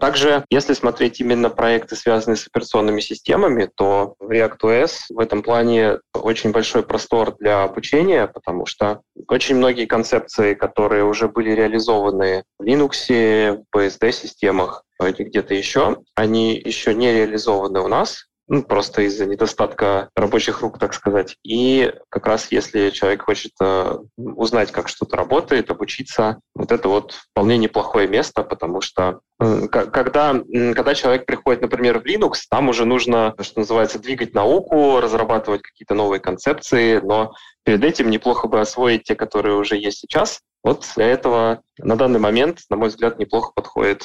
Также, 0.00 0.46
если 0.48 0.72
смотреть 0.72 1.20
именно 1.20 1.50
проекты, 1.50 1.94
связанные 1.94 2.38
с 2.38 2.46
операционными 2.46 3.00
системами, 3.00 3.68
то 3.76 4.14
в 4.18 4.30
ReactOS 4.30 4.92
в 5.10 5.18
этом 5.18 5.42
плане 5.42 5.98
очень 6.14 6.52
большой 6.52 6.82
простор 6.82 7.36
для 7.38 7.64
обучения, 7.64 8.26
потому 8.26 8.64
что 8.64 9.02
очень 9.28 9.56
многие 9.56 9.84
концепции, 9.84 10.54
которые 10.54 11.04
уже 11.04 11.28
были 11.28 11.50
реализованы 11.50 12.44
в 12.58 12.62
Linux, 12.64 13.62
в 13.70 13.76
BSD-системах 13.76 14.84
где-то 14.98 15.52
еще, 15.52 15.98
они 16.14 16.54
еще 16.54 16.94
не 16.94 17.12
реализованы 17.12 17.80
у 17.80 17.88
нас, 17.88 18.26
ну, 18.50 18.64
просто 18.64 19.02
из-за 19.02 19.26
недостатка 19.26 20.10
рабочих 20.16 20.60
рук, 20.60 20.80
так 20.80 20.92
сказать. 20.92 21.36
И 21.44 21.94
как 22.08 22.26
раз 22.26 22.48
если 22.50 22.90
человек 22.90 23.22
хочет 23.22 23.52
э, 23.62 23.98
узнать, 24.16 24.72
как 24.72 24.88
что-то 24.88 25.16
работает, 25.16 25.70
обучиться, 25.70 26.40
вот 26.56 26.72
это 26.72 26.88
вот 26.88 27.12
вполне 27.12 27.58
неплохое 27.58 28.08
место, 28.08 28.42
потому 28.42 28.80
что 28.80 29.20
э, 29.40 29.68
когда, 29.68 30.34
когда 30.52 30.94
человек 30.94 31.26
приходит, 31.26 31.62
например, 31.62 32.00
в 32.00 32.04
Linux, 32.04 32.38
там 32.50 32.68
уже 32.68 32.84
нужно, 32.84 33.36
что 33.40 33.60
называется, 33.60 34.00
двигать 34.00 34.34
науку, 34.34 34.98
разрабатывать 34.98 35.62
какие-то 35.62 35.94
новые 35.94 36.18
концепции, 36.18 36.98
но 36.98 37.32
перед 37.62 37.84
этим 37.84 38.10
неплохо 38.10 38.48
бы 38.48 38.58
освоить 38.58 39.04
те, 39.04 39.14
которые 39.14 39.54
уже 39.54 39.76
есть 39.76 40.00
сейчас. 40.00 40.40
Вот 40.64 40.84
для 40.96 41.06
этого 41.06 41.62
на 41.78 41.96
данный 41.96 42.18
момент, 42.18 42.62
на 42.68 42.76
мой 42.76 42.88
взгляд, 42.88 43.20
неплохо 43.20 43.52
подходит 43.54 44.02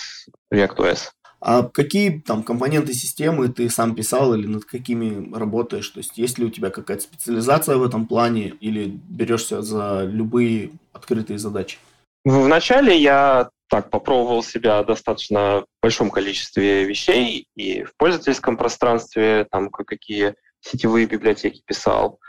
ReactOS. 0.54 1.10
А 1.48 1.62
какие 1.62 2.22
там 2.22 2.42
компоненты 2.42 2.94
системы 2.94 3.50
ты 3.50 3.70
сам 3.70 3.94
писал 3.94 4.34
или 4.34 4.48
над 4.48 4.66
какими 4.66 5.32
работаешь? 5.32 5.88
То 5.90 6.00
есть 6.00 6.18
есть 6.18 6.40
ли 6.40 6.46
у 6.46 6.50
тебя 6.50 6.72
какая-то 6.72 7.04
специализация 7.04 7.78
в 7.78 7.84
этом 7.84 8.08
плане 8.08 8.56
или 8.62 8.88
берешься 8.88 9.62
за 9.62 10.06
любые 10.06 10.72
открытые 10.92 11.38
задачи? 11.38 11.78
Вначале 12.24 12.98
я 13.00 13.52
так 13.70 13.92
попробовал 13.92 14.42
себя 14.42 14.82
в 14.82 14.88
достаточно 14.88 15.66
большом 15.84 16.10
количестве 16.10 16.84
вещей 16.84 17.48
и 17.56 17.84
в 17.84 17.96
пользовательском 17.96 18.58
пространстве, 18.58 19.46
там 19.52 19.70
кое-какие 19.70 20.34
сетевые 20.62 21.06
библиотеки 21.06 21.62
писал 21.64 22.20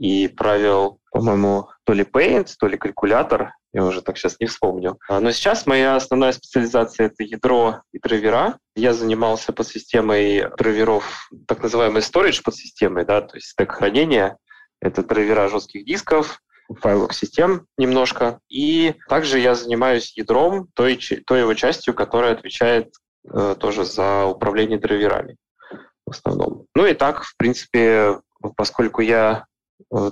и 0.00 0.26
правил, 0.26 0.98
по-моему, 1.12 1.68
то 1.86 1.92
ли 1.92 2.02
Paint, 2.02 2.48
то 2.58 2.66
ли 2.66 2.76
калькулятор 2.76 3.52
я 3.72 3.84
уже 3.84 4.02
так 4.02 4.18
сейчас 4.18 4.40
не 4.40 4.46
вспомню. 4.46 4.98
А, 5.08 5.20
но 5.20 5.30
сейчас 5.30 5.66
моя 5.66 5.96
основная 5.96 6.32
специализация— 6.32 7.06
это 7.08 7.22
ядро 7.22 7.82
и 7.92 7.98
драйвера. 7.98 8.58
Я 8.74 8.92
занимался 8.92 9.52
под 9.52 9.68
системой 9.68 10.50
драйверов, 10.58 11.30
так 11.46 11.62
называемой 11.62 12.00
storage 12.00 12.42
подсистемой, 12.42 13.04
да, 13.04 13.20
то 13.20 13.36
есть 13.36 13.48
стек 13.48 13.72
хранения. 13.72 14.36
Это 14.80 15.04
драйвера 15.04 15.48
жестких 15.48 15.84
дисков, 15.84 16.40
файловых 16.80 17.12
систем 17.12 17.66
немножко. 17.78 18.40
И 18.48 18.94
также 19.08 19.38
я 19.38 19.54
занимаюсь 19.54 20.16
ядром, 20.16 20.68
той, 20.74 20.98
той 21.26 21.40
его 21.40 21.54
частью, 21.54 21.94
которая 21.94 22.32
отвечает 22.32 22.94
э, 23.30 23.56
тоже 23.58 23.84
за 23.84 24.24
управление 24.24 24.78
драйверами 24.78 25.36
в 26.06 26.10
основном. 26.10 26.66
Ну 26.74 26.86
и 26.86 26.94
так, 26.94 27.24
в 27.24 27.36
принципе, 27.36 28.20
поскольку 28.56 29.02
я 29.02 29.44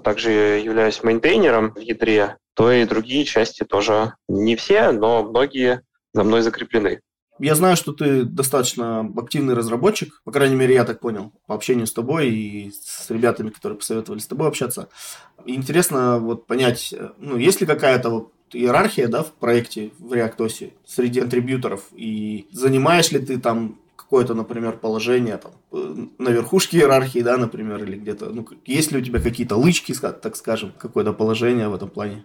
также 0.03 0.31
являюсь 0.31 1.03
мейнтейнером 1.03 1.73
в 1.75 1.79
ядре, 1.79 2.37
то 2.55 2.71
и 2.71 2.85
другие 2.85 3.25
части 3.25 3.65
тоже 3.65 4.15
не 4.29 4.57
все, 4.57 4.93
но 4.93 5.25
многие 5.25 5.83
за 6.13 6.25
мной 6.25 6.43
закреплены. 6.43 7.01
Я 7.41 7.57
знаю, 7.57 7.77
что 7.77 7.93
ты 7.93 8.23
достаточно 8.23 9.01
активный 9.17 9.55
разработчик, 9.55 10.21
по 10.25 10.31
крайней 10.31 10.55
мере, 10.55 10.75
я 10.75 10.85
так 10.85 11.01
понял, 11.01 11.33
по 11.49 11.57
общению 11.57 11.89
с 11.89 11.93
тобой 11.93 12.31
и 12.31 12.71
с 12.71 13.11
ребятами, 13.11 13.51
которые 13.51 13.77
посоветовали 13.77 14.21
с 14.21 14.27
тобой 14.29 14.47
общаться. 14.47 14.89
Интересно 15.45 16.21
вот 16.21 16.47
понять, 16.47 16.95
ну, 17.19 17.37
есть 17.37 17.61
ли 17.61 17.67
какая-то 17.67 18.11
вот 18.11 18.33
иерархия, 18.53 19.09
да, 19.09 19.25
в 19.25 19.33
проекте 19.33 19.91
в 19.99 20.13
ReactOS 20.13 20.73
среди 20.87 21.19
атрибьюторов, 21.19 21.83
и 21.93 22.47
занимаешь 22.53 23.11
ли 23.11 23.19
ты 23.19 23.41
там 23.41 23.81
какое-то, 24.15 24.35
например, 24.35 24.77
положение 24.77 25.39
там, 25.39 25.53
э, 25.73 25.95
на 26.19 26.29
верхушке 26.29 26.79
иерархии, 26.79 27.19
да, 27.19 27.37
например, 27.37 27.83
или 27.83 27.97
где-то, 27.97 28.27
ну, 28.27 28.47
есть 28.65 28.93
ли 28.93 28.99
у 28.99 29.03
тебя 29.03 29.21
какие-то 29.21 29.57
лычки, 29.57 29.93
так 29.93 30.37
скажем, 30.37 30.73
какое-то 30.79 31.13
положение 31.13 31.69
в 31.69 31.75
этом 31.75 31.89
плане? 31.89 32.25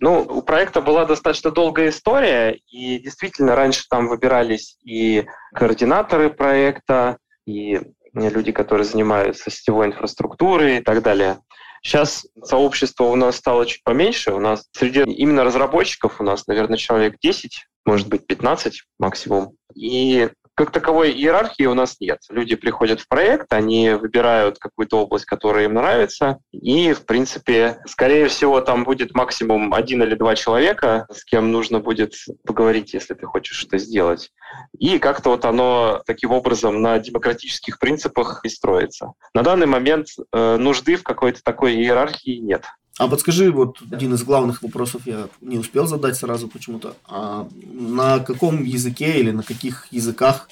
Ну, 0.00 0.20
у 0.20 0.42
проекта 0.42 0.82
была 0.82 1.06
достаточно 1.06 1.50
долгая 1.50 1.88
история, 1.88 2.60
и 2.70 2.98
действительно 2.98 3.56
раньше 3.56 3.84
там 3.88 4.08
выбирались 4.08 4.76
и 4.84 5.24
координаторы 5.54 6.28
проекта, 6.28 7.16
и 7.46 7.80
люди, 8.12 8.52
которые 8.52 8.84
занимаются 8.84 9.50
сетевой 9.50 9.86
инфраструктурой 9.86 10.78
и 10.78 10.82
так 10.82 11.02
далее. 11.02 11.38
Сейчас 11.82 12.26
сообщество 12.44 13.04
у 13.04 13.16
нас 13.16 13.36
стало 13.36 13.64
чуть 13.64 13.82
поменьше. 13.82 14.34
У 14.34 14.40
нас 14.40 14.68
среди 14.72 15.00
именно 15.04 15.44
разработчиков 15.44 16.20
у 16.20 16.24
нас, 16.24 16.46
наверное, 16.46 16.76
человек 16.76 17.16
10, 17.22 17.66
может 17.86 18.08
быть, 18.08 18.26
15 18.26 18.82
максимум. 18.98 19.52
И 19.74 20.28
как 20.60 20.72
таковой 20.72 21.12
иерархии 21.12 21.64
у 21.64 21.72
нас 21.72 21.96
нет. 22.00 22.18
Люди 22.28 22.54
приходят 22.54 23.00
в 23.00 23.08
проект, 23.08 23.50
они 23.50 23.92
выбирают 23.92 24.58
какую-то 24.58 24.98
область, 24.98 25.24
которая 25.24 25.64
им 25.64 25.72
нравится, 25.72 26.36
и, 26.52 26.92
в 26.92 27.06
принципе, 27.06 27.80
скорее 27.86 28.28
всего, 28.28 28.60
там 28.60 28.84
будет 28.84 29.14
максимум 29.14 29.72
один 29.72 30.02
или 30.02 30.14
два 30.14 30.36
человека, 30.36 31.06
с 31.10 31.24
кем 31.24 31.50
нужно 31.50 31.80
будет 31.80 32.12
поговорить, 32.44 32.92
если 32.92 33.14
ты 33.14 33.24
хочешь 33.24 33.56
что 33.56 33.78
сделать. 33.78 34.32
И 34.78 34.98
как-то 34.98 35.30
вот 35.30 35.46
оно 35.46 36.02
таким 36.04 36.30
образом 36.30 36.82
на 36.82 36.98
демократических 36.98 37.78
принципах 37.78 38.44
и 38.44 38.50
строится. 38.50 39.14
На 39.32 39.42
данный 39.42 39.66
момент 39.66 40.08
э, 40.30 40.56
нужды 40.58 40.96
в 40.96 41.02
какой-то 41.02 41.40
такой 41.42 41.76
иерархии 41.76 42.36
нет. 42.36 42.64
А 42.98 43.08
подскажи, 43.08 43.50
вот 43.50 43.78
один 43.90 44.14
из 44.14 44.22
главных 44.22 44.62
вопросов 44.62 45.06
я 45.06 45.28
не 45.40 45.58
успел 45.58 45.86
задать 45.86 46.16
сразу 46.16 46.48
почему-то. 46.48 46.96
А 47.06 47.48
на 47.72 48.18
каком 48.18 48.62
языке 48.62 49.20
или 49.20 49.30
на 49.30 49.42
каких 49.42 49.86
языках 49.90 50.48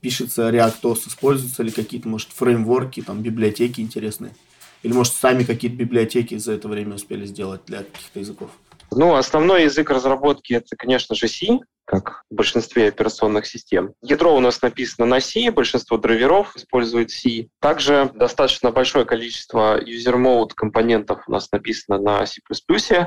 пишется 0.00 0.50
ReactOS? 0.50 1.08
Используются 1.08 1.62
ли 1.62 1.70
какие-то, 1.70 2.08
может, 2.08 2.30
фреймворки, 2.30 3.02
там, 3.02 3.22
библиотеки 3.22 3.80
интересные? 3.80 4.34
Или, 4.82 4.92
может, 4.92 5.14
сами 5.14 5.44
какие-то 5.44 5.76
библиотеки 5.76 6.36
за 6.38 6.52
это 6.54 6.66
время 6.66 6.96
успели 6.96 7.24
сделать 7.24 7.60
для 7.66 7.84
каких-то 7.84 8.18
языков? 8.18 8.50
Ну, 8.90 9.14
основной 9.14 9.64
язык 9.64 9.90
разработки 9.90 10.54
это, 10.54 10.76
конечно 10.76 11.14
же, 11.14 11.28
C, 11.28 11.60
как 11.84 12.24
в 12.30 12.34
большинстве 12.34 12.88
операционных 12.88 13.46
систем. 13.46 13.94
Ядро 14.02 14.34
у 14.36 14.40
нас 14.40 14.62
написано 14.62 15.06
на 15.06 15.20
C, 15.20 15.50
большинство 15.50 15.96
драйверов 15.96 16.56
использует 16.56 17.10
C. 17.10 17.48
Также 17.60 18.10
достаточно 18.14 18.70
большое 18.70 19.04
количество 19.04 19.80
user 19.82 20.16
mode 20.16 20.50
компонентов 20.54 21.22
у 21.26 21.32
нас 21.32 21.50
написано 21.52 21.98
на 21.98 22.26
C++. 22.26 22.40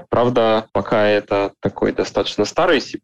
Правда, 0.09 0.67
пока 0.73 1.07
это 1.07 1.53
такой 1.61 1.91
достаточно 1.91 2.45
старый 2.45 2.81
C++. 2.81 2.99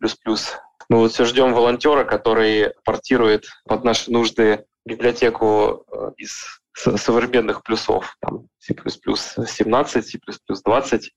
Мы 0.89 0.97
вот 0.97 1.13
все 1.13 1.25
ждем 1.25 1.53
волонтера, 1.53 2.03
который 2.03 2.73
портирует 2.83 3.45
под 3.65 3.83
наши 3.83 4.11
нужды 4.11 4.65
библиотеку 4.85 5.85
э, 5.91 6.11
из 6.17 6.61
современных 6.73 7.63
плюсов, 7.63 8.15
там 8.21 8.47
C++ 8.59 8.73
17, 8.75 10.05
C++ 10.05 10.19
20, 10.65 11.11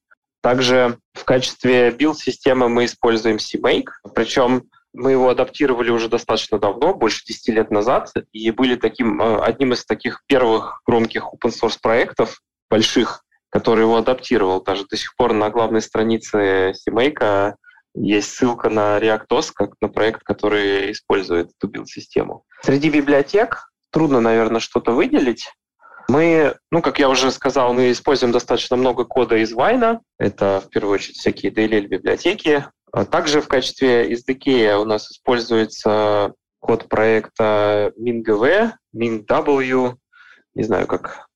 также 0.45 0.99
в 1.15 1.25
качестве 1.25 1.91
билд-системы 1.91 2.69
мы 2.69 2.85
используем 2.85 3.37
CMake, 3.37 3.89
причем 4.15 4.65
мы 4.93 5.13
его 5.13 5.31
адаптировали 5.31 5.89
уже 5.89 6.11
достаточно 6.11 6.59
давно, 6.59 6.93
больше 6.93 7.25
10 7.25 7.49
лет 7.49 7.71
назад, 7.71 8.13
и 8.31 8.51
были 8.51 8.77
таким, 8.77 9.23
э, 9.23 9.41
одним 9.41 9.73
из 9.73 9.87
таких 9.87 10.23
первых 10.27 10.83
громких 10.87 11.29
open-source 11.33 11.79
проектов, 11.81 12.43
больших, 12.69 13.25
который 13.49 13.85
его 13.85 13.97
адаптировал. 13.97 14.63
Даже 14.63 14.85
до 14.85 14.99
сих 14.99 15.17
пор 15.17 15.33
на 15.33 15.49
главной 15.49 15.81
странице 15.81 16.75
CMake 16.87 17.55
есть 17.95 18.35
ссылка 18.35 18.69
на 18.69 18.99
ReactOS, 18.99 19.51
как 19.55 19.71
на 19.81 19.89
проект, 19.89 20.25
который 20.25 20.93
использует 20.93 21.53
эту 21.57 21.69
билд-систему. 21.69 22.45
Среди 22.61 22.91
библиотек 22.91 23.71
трудно, 23.91 24.21
наверное, 24.21 24.61
что-то 24.61 24.93
выделить. 24.93 25.49
Мы, 26.09 26.55
ну, 26.71 26.83
как 26.83 26.99
я 26.99 27.09
уже 27.09 27.31
сказал, 27.31 27.73
мы 27.73 27.91
используем 27.91 28.33
достаточно 28.33 28.77
много 28.77 29.05
кода 29.05 29.37
из 29.37 29.53
Вайна. 29.53 30.01
Это, 30.19 30.63
в 30.65 30.69
первую 30.69 30.95
очередь, 30.95 31.17
всякие 31.17 31.53
DLL-библиотеки. 31.53 32.67
А 32.93 33.05
также 33.05 33.41
в 33.41 33.49
качестве 33.49 34.13
SDK 34.13 34.77
у 34.77 34.85
нас 34.85 35.11
используется 35.11 36.33
код 36.61 36.89
проекта 36.89 37.93
MinGV, 37.99 38.73
MinW, 38.97 39.95
не 40.55 40.63
знаю, 40.63 40.87
как 40.87 41.27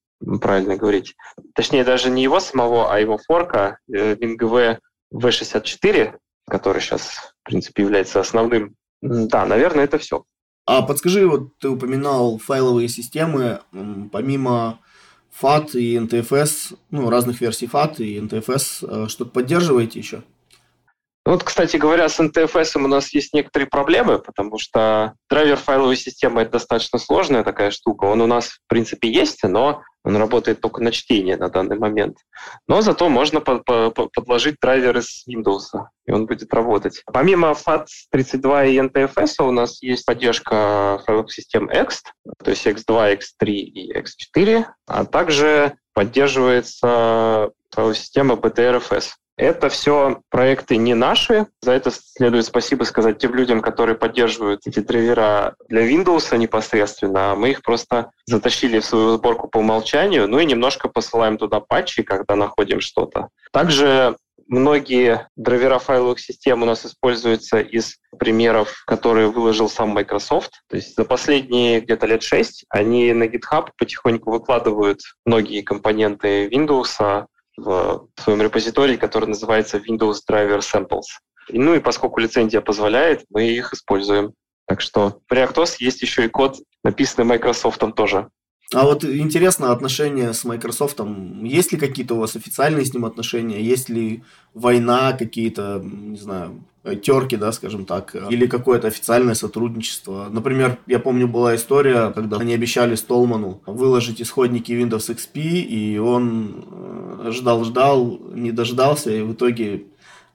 правильно 0.41 0.77
говорить. 0.77 1.17
Точнее, 1.55 1.85
даже 1.85 2.11
не 2.11 2.23
его 2.23 2.41
самого, 2.41 2.93
а 2.93 3.01
его 3.01 3.19
форка, 3.19 3.79
э, 3.93 4.15
MinGV 4.15 4.79
V64, 5.13 6.17
который 6.49 6.81
сейчас, 6.81 7.35
в 7.43 7.43
принципе, 7.45 7.83
является 7.83 8.21
основным. 8.21 8.75
Да, 9.01 9.47
наверное, 9.47 9.85
это 9.85 9.99
все. 9.99 10.25
А 10.69 10.83
подскажи, 10.83 11.27
вот 11.27 11.57
ты 11.61 11.71
упоминал 11.71 12.37
файловые 12.37 12.91
системы, 12.91 13.61
помимо 14.13 14.81
FAT 15.41 15.71
и 15.73 15.97
NTFS, 15.97 16.77
ну, 16.91 17.09
разных 17.09 17.41
версий 17.41 17.67
FAT 17.67 18.05
и 18.05 18.21
NTFS, 18.21 18.87
э, 18.87 19.09
что-то 19.09 19.31
поддерживаете 19.31 19.99
еще? 19.99 20.25
Вот, 21.29 21.45
кстати 21.45 21.77
говоря, 21.77 22.09
с 22.09 22.19
NTFS 22.19 22.83
у 22.83 22.89
нас 22.89 23.13
есть 23.13 23.35
некоторые 23.35 23.69
проблемы, 23.69 24.19
потому 24.19 24.59
что 24.59 25.13
драйвер 25.29 25.59
файловой 25.59 25.99
системы– 25.99 26.41
это 26.43 26.53
достаточно 26.53 26.99
сложная 26.99 27.45
такая 27.45 27.71
штука. 27.71 28.07
Он 28.07 28.23
у 28.23 28.27
нас, 28.27 28.47
в 28.47 28.61
принципе, 28.67 29.13
есть, 29.13 29.43
но 29.43 29.83
он 30.05 30.17
работает 30.17 30.63
только 30.63 30.83
на 30.83 30.91
чтение 30.91 31.37
на 31.37 31.51
данный 31.51 31.79
момент. 31.79 32.17
Но 32.67 32.81
зато 32.81 33.11
можно 33.11 33.43
по 33.43 33.59
по 33.59 33.91
подложить 33.91 34.57
драйвер 34.59 34.97
из 34.97 35.27
Windows, 35.29 35.79
и 36.07 36.13
он 36.13 36.25
будет 36.25 36.55
работать. 36.55 37.03
Помимо 37.13 37.51
FAT32 37.51 38.71
и 38.71 38.79
NTFS 38.79 39.47
у 39.47 39.51
нас 39.51 39.83
есть 39.83 40.07
поддержка 40.07 41.03
файловых 41.05 41.31
систем 41.31 41.69
Ext, 41.69 42.05
то 42.43 42.51
есть 42.51 42.67
X2, 42.67 43.19
X3 43.19 43.51
и 43.51 43.93
X4, 43.93 44.65
а 44.87 45.05
также 45.05 45.75
поддерживается 45.93 47.51
файловая 47.71 47.95
система 47.95 48.37
BTRFS. 48.37 49.09
Это 49.39 49.69
все 49.69 50.21
проекты 50.31 50.77
не 50.77 50.95
наши. 50.95 51.47
За 51.63 51.71
это 51.73 51.93
следует 51.93 52.45
спасибо 52.45 52.83
сказать 52.83 53.19
тем 53.19 53.37
людям, 53.37 53.63
которые 53.63 53.97
поддерживают 53.97 54.67
эти 54.67 54.81
драйвера 54.81 55.55
для 55.69 55.89
Windows 55.89 56.37
непосредственно. 56.37 57.37
Мы 57.37 57.51
их 57.53 57.63
просто 57.63 58.11
затащили 58.27 58.81
в 58.81 58.85
свою 58.85 59.17
сборку 59.17 59.47
по 59.47 59.59
умолчанию, 59.59 60.27
ну 60.29 60.41
и 60.41 60.45
немножко 60.45 60.89
посылаем 60.89 61.39
туда 61.39 61.61
патчи, 61.61 62.03
когда 62.03 62.35
находим 62.35 62.81
что-то. 62.81 63.29
Также 63.53 64.17
многие 64.49 65.29
драйвера 65.37 65.79
файловых 65.79 66.19
систем 66.19 66.63
у 66.63 66.67
нас 66.67 66.85
используются 66.85 67.61
из 67.61 67.99
примеров, 68.19 68.83
которые 68.87 69.29
выложил 69.29 69.69
сам 69.69 69.91
Microsoft. 69.91 70.63
То 70.69 70.77
есть 70.77 70.97
за 70.97 71.05
последние 71.05 71.81
где-то 71.81 72.07
лет 72.07 72.25
шесть 72.25 72.65
они 72.71 73.13
на 73.13 73.25
GitHub 73.25 73.69
потихоньку 73.79 74.33
выкладывают 74.33 74.99
многие 75.25 75.63
компоненты 75.63 76.49
Windows, 76.49 77.27
в 77.59 78.09
своем 78.17 78.43
репозитории, 78.43 78.97
который 78.97 79.29
называется 79.29 79.79
Windows 79.79 80.19
Driver 80.29 80.61
Samples. 80.61 81.07
И, 81.49 81.59
ну 81.59 81.75
и 81.75 81.81
поскольку 81.81 82.21
лицензия 82.21 82.61
позволяет, 82.61 83.25
мы 83.31 83.49
их 83.49 83.73
используем. 83.73 84.33
Так 84.67 84.81
что 84.81 85.21
в 85.29 85.33
ReactOS 85.33 85.77
есть 85.79 86.03
еще 86.03 86.27
и 86.27 86.29
код, 86.29 86.59
написанный 86.85 87.27
Microsoft 87.27 87.83
тоже. 87.97 88.29
А 88.75 88.85
вот 88.85 89.03
интересно 89.03 89.73
отношения 89.73 90.35
с 90.35 90.45
Microsoft. 90.45 91.01
Есть 91.43 91.73
ли 91.73 91.79
какие-то 91.79 92.15
у 92.15 92.19
вас 92.19 92.37
официальные 92.37 92.85
с 92.85 92.93
ним 92.93 93.07
отношения? 93.07 93.63
Есть 93.63 93.89
ли 93.89 94.23
война, 94.53 95.15
какие-то, 95.15 95.81
не 95.83 96.19
знаю, 96.19 96.65
терки, 96.97 97.37
да, 97.37 97.53
скажем 97.53 97.85
так, 97.85 98.15
или 98.31 98.47
какое-то 98.47 98.89
официальное 98.89 99.35
сотрудничество. 99.35 100.29
Например, 100.31 100.79
я 100.87 100.99
помню, 100.99 101.29
была 101.29 101.55
история, 101.55 102.11
когда 102.11 102.39
они 102.39 102.55
обещали 102.55 102.95
Столману 102.95 103.61
выложить 103.67 104.21
исходники 104.23 104.73
Windows 104.73 105.15
XP, 105.15 105.41
и 105.41 105.99
он 105.99 106.65
ждал-ждал, 107.33 108.21
э, 108.33 108.39
не 108.39 108.53
дождался, 108.53 109.11
и 109.11 109.23
в 109.23 109.33
итоге 109.33 109.85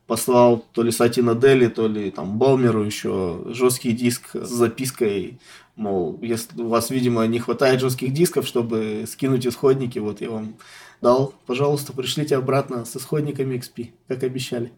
послал 0.08 0.66
то 0.74 0.84
ли 0.84 0.92
Сатина 0.92 1.36
Дели, 1.36 1.68
то 1.68 1.88
ли 1.88 2.12
там 2.12 2.38
Балмеру 2.38 2.84
еще 2.84 3.42
жесткий 3.48 3.94
диск 3.94 4.32
с 4.34 4.50
запиской, 4.50 5.40
мол, 5.76 6.20
если 6.22 6.62
у 6.62 6.68
вас, 6.68 6.90
видимо, 6.90 7.26
не 7.26 7.40
хватает 7.40 7.80
жестких 7.80 8.14
дисков, 8.14 8.46
чтобы 8.46 9.06
скинуть 9.08 9.48
исходники, 9.48 10.00
вот 10.00 10.22
я 10.22 10.30
вам 10.30 10.56
дал, 11.02 11.34
пожалуйста, 11.46 11.94
пришлите 11.94 12.36
обратно 12.36 12.86
с 12.86 12.96
исходниками 12.96 13.56
XP, 13.56 13.92
как 14.08 14.24
обещали. 14.24 14.72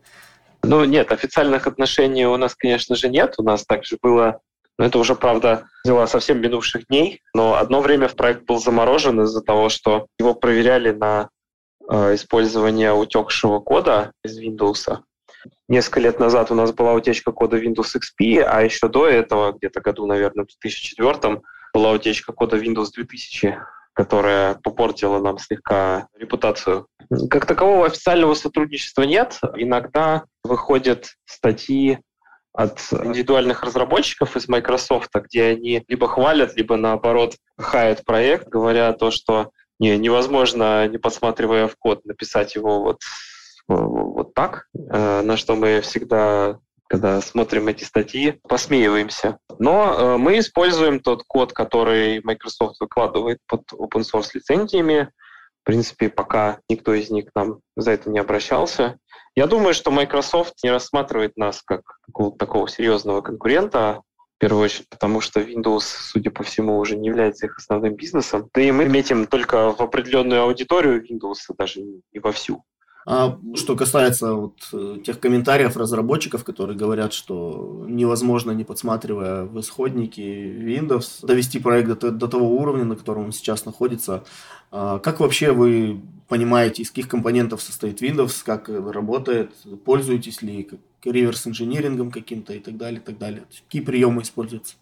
Ну, 0.68 0.84
нет, 0.84 1.12
официальных 1.12 1.68
отношений 1.68 2.26
у 2.26 2.38
нас, 2.38 2.56
конечно 2.56 2.96
же, 2.96 3.10
нет. 3.10 3.36
У 3.38 3.44
нас 3.44 3.66
также 3.66 3.98
было, 4.02 4.40
но 4.78 4.86
это 4.86 4.98
уже, 5.00 5.16
правда, 5.16 5.68
дела 5.86 6.08
совсем 6.08 6.42
минувших 6.42 6.88
дней, 6.88 7.22
но 7.34 7.56
одно 7.56 7.82
время 7.82 8.08
в 8.08 8.16
проект 8.16 8.46
был 8.46 8.58
заморожен 8.58 9.22
из-за 9.22 9.42
того, 9.42 9.70
что 9.70 10.08
его 10.20 10.34
проверяли 10.34 10.92
на 10.92 11.30
э, 11.90 12.16
использование 12.16 12.94
утекшего 12.94 13.60
кода 13.60 14.12
из 14.24 14.40
Windows. 14.40 15.00
Несколько 15.68 16.00
лет 16.00 16.20
назад 16.20 16.52
у 16.52 16.56
нас 16.56 16.72
была 16.72 16.94
утечка 16.94 17.32
кода 17.32 17.58
Windows 17.58 17.96
XP, 17.96 18.42
а 18.42 18.64
еще 18.64 18.88
до 18.88 19.08
этого, 19.08 19.52
где-то 19.52 19.82
году, 19.82 20.08
наверное, 20.08 20.46
в 20.46 20.62
2004 20.62 21.42
была 21.74 21.92
утечка 21.92 22.34
кода 22.34 22.58
Windows 22.58 22.88
2000, 22.96 23.60
которая 23.96 24.56
попортила 24.56 25.20
нам 25.20 25.40
слегка 25.40 26.08
репутацию. 26.18 26.88
Как 27.30 27.46
такового 27.46 27.88
официального 27.88 28.34
сотрудничества 28.34 29.04
нет. 29.04 29.40
Иногда 29.56 30.26
выходят 30.44 31.08
статьи 31.26 32.00
от 32.52 32.80
индивидуальных 32.92 33.64
разработчиков 33.64 34.36
из 34.36 34.48
Microsoft, 34.48 35.12
где 35.14 35.46
они 35.46 35.84
либо 35.88 36.08
хвалят, 36.08 36.56
либо 36.56 36.76
наоборот 36.76 37.36
хаят 37.58 38.06
проект, 38.06 38.50
говоря 38.50 38.92
то, 38.94 39.12
что 39.12 39.52
не, 39.80 39.98
невозможно, 39.98 40.88
не 40.88 40.98
подсматривая 40.98 41.68
в 41.68 41.76
код, 41.78 42.06
написать 42.06 42.56
его 42.56 42.82
вот, 42.82 43.00
вот 43.68 44.34
так, 44.34 44.68
э, 44.74 45.22
на 45.22 45.38
что 45.38 45.56
мы 45.56 45.82
всегда 45.82 46.60
когда 46.88 47.20
смотрим 47.22 47.68
эти 47.68 47.84
статьи, 47.84 48.40
посмеиваемся. 48.48 49.40
Но 49.60 49.94
э, 49.94 50.18
мы 50.18 50.40
используем 50.40 51.00
тот 51.00 51.24
код, 51.24 51.54
который 51.54 52.22
Microsoft 52.24 52.80
выкладывает 52.80 53.40
под 53.48 53.64
open 53.74 54.04
source 54.04 54.30
лицензиями. 54.34 55.10
В 55.64 55.66
принципе, 55.66 56.10
пока 56.10 56.60
никто 56.70 56.94
из 56.94 57.10
них 57.10 57.26
к 57.26 57.36
нам 57.36 57.60
за 57.76 57.92
это 57.92 58.10
не 58.10 58.20
обращался. 58.20 59.00
Я 59.36 59.48
думаю, 59.48 59.74
что 59.74 59.92
Microsoft 59.92 60.54
не 60.64 60.70
рассматривает 60.70 61.36
нас 61.38 61.62
как 61.64 61.82
какого-то 62.06 62.38
такого 62.38 62.70
серьезного 62.70 63.22
конкурента, 63.22 64.02
в 64.36 64.38
первую 64.38 64.64
очередь, 64.64 64.90
потому 64.90 65.22
что 65.22 65.40
Windows, 65.40 65.84
судя 65.84 66.30
по 66.30 66.44
всему, 66.44 66.78
уже 66.78 66.98
не 66.98 67.08
является 67.08 67.46
их 67.46 67.58
основным 67.58 67.96
бизнесом. 67.96 68.50
Да 68.54 68.62
и 68.62 68.72
мы 68.72 68.88
метим 68.88 69.28
только 69.28 69.72
в 69.72 69.82
определенную 69.82 70.44
аудиторию 70.44 71.04
Windows, 71.04 71.38
даже 71.58 71.82
не 71.82 72.20
во 72.20 72.32
всю. 72.32 72.64
А 73.08 73.38
что 73.54 73.76
касается 73.76 74.34
вот 74.34 74.56
э, 74.74 74.98
тех 75.06 75.20
комментариев 75.20 75.78
разработчиков, 75.78 76.44
которые 76.44 76.76
говорят, 76.76 77.14
что 77.14 77.86
невозможно, 77.88 78.50
не 78.50 78.64
подсматривая 78.64 79.44
в 79.44 79.60
исходники 79.60 80.22
Windows, 80.22 81.24
довести 81.24 81.60
проект 81.60 82.00
до, 82.00 82.10
до 82.10 82.28
того 82.28 82.50
уровня, 82.58 82.84
на 82.84 82.96
котором 82.96 83.26
он 83.26 83.32
сейчас 83.32 83.66
находится, 83.66 84.24
а 84.72 84.98
как 84.98 85.20
вообще 85.20 85.52
вы 85.52 86.02
понимаете, 86.28 86.82
из 86.82 86.90
каких 86.90 87.08
компонентов 87.08 87.62
состоит 87.62 88.02
Windows, 88.02 88.42
как 88.44 88.70
работает, 88.70 89.52
пользуетесь 89.86 90.42
ли 90.42 90.68
реверс-инжинирингом 91.04 92.10
каким-то 92.10 92.54
и 92.54 92.60
так 92.60 92.76
далее, 92.76 93.00
и 93.00 93.04
так 93.04 93.20
далее? 93.20 93.44
Какие 93.66 93.84
приемы 93.84 94.24
используются? 94.24 94.76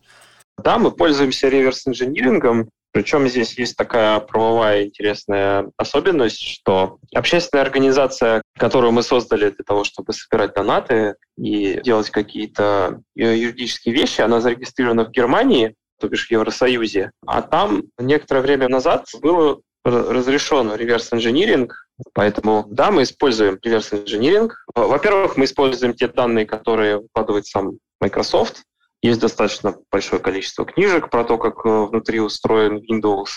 Да, 0.64 0.78
мы 0.80 0.92
пользуемся 0.92 1.50
реверс-инжинирингом. 1.50 2.70
Причем 2.94 3.28
здесь 3.28 3.58
есть 3.58 3.76
такая 3.76 4.20
правовая 4.20 4.86
интересная 4.86 5.72
особенность, 5.78 6.40
что 6.40 7.00
общественная 7.14 7.64
организация, 7.64 8.44
которую 8.56 8.92
мы 8.92 9.02
создали 9.02 9.50
для 9.50 9.64
того, 9.66 9.84
чтобы 9.84 10.14
собирать 10.14 10.54
донаты 10.54 11.16
и 11.36 11.82
делать 11.84 12.12
какие-то 12.12 13.02
э, 13.18 13.36
юридические 13.36 13.96
вещи, 13.96 14.22
она 14.22 14.42
зарегистрирована 14.42 15.06
в 15.06 15.12
Германии, 15.12 15.74
то 16.00 16.08
бишь 16.08 16.28
в 16.28 16.32
Евросоюзе. 16.32 17.12
А 17.26 17.42
там 17.42 17.84
некоторое 17.98 18.42
время 18.42 18.70
назад 18.70 19.08
было 19.22 19.60
разрешен 19.84 20.74
реверс-инжиниринг, 20.76 21.74
поэтому 22.14 22.66
да, 22.70 22.92
мы 22.92 23.04
используем 23.04 23.58
реверс-инжиниринг. 23.62 24.66
Во-первых, 24.76 25.36
мы 25.36 25.46
используем 25.46 25.96
те 25.96 26.08
данные, 26.08 26.46
которые 26.46 27.02
вкладывает 27.02 27.48
сам 27.48 27.80
Microsoft, 28.00 28.64
есть 29.04 29.20
достаточно 29.20 29.76
большое 29.92 30.22
количество 30.22 30.66
книжек 30.66 31.10
про 31.10 31.24
то, 31.26 31.38
как 31.38 31.66
э, 31.66 31.70
внутри 31.70 32.20
устроен 32.20 32.78
Windows. 32.78 33.30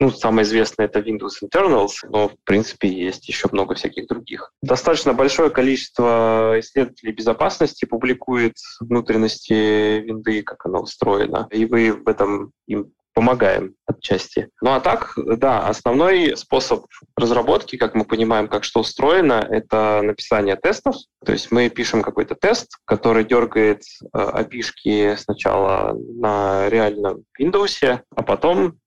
Ну, 0.00 0.10
самое 0.10 0.44
известное 0.44 0.86
это 0.86 0.98
Windows 0.98 1.44
Internals, 1.44 1.92
но, 2.02 2.28
в 2.28 2.34
принципе, 2.44 2.88
есть 2.88 3.28
еще 3.28 3.48
много 3.52 3.76
всяких 3.76 4.08
других. 4.08 4.52
Достаточно 4.60 5.14
большое 5.14 5.48
количество 5.50 6.56
исследователей 6.58 7.12
безопасности 7.12 7.84
публикует 7.84 8.54
внутренности 8.80 10.00
винды, 10.00 10.42
как 10.42 10.66
она 10.66 10.80
устроена, 10.80 11.46
и 11.52 11.66
вы 11.66 11.92
в 11.92 12.08
этом 12.08 12.50
им 12.66 12.92
помогаем 13.14 13.74
отчасти. 13.86 14.48
Ну 14.60 14.72
а 14.72 14.80
так, 14.80 15.12
да, 15.16 15.66
основной 15.66 16.36
способ 16.36 16.86
разработки, 17.16 17.76
как 17.76 17.94
мы 17.94 18.04
понимаем, 18.04 18.48
как 18.48 18.64
что 18.64 18.80
устроено, 18.80 19.46
это 19.48 20.00
написание 20.02 20.56
тестов. 20.56 20.96
То 21.24 21.32
есть 21.32 21.50
мы 21.50 21.68
пишем 21.68 22.02
какой-то 22.02 22.34
тест, 22.34 22.78
который 22.84 23.24
дергает 23.24 23.82
э, 24.14 25.16
сначала 25.16 25.94
на 25.94 26.68
реальном 26.68 27.24
Windows, 27.40 28.00
а 28.14 28.22
потом 28.22 28.78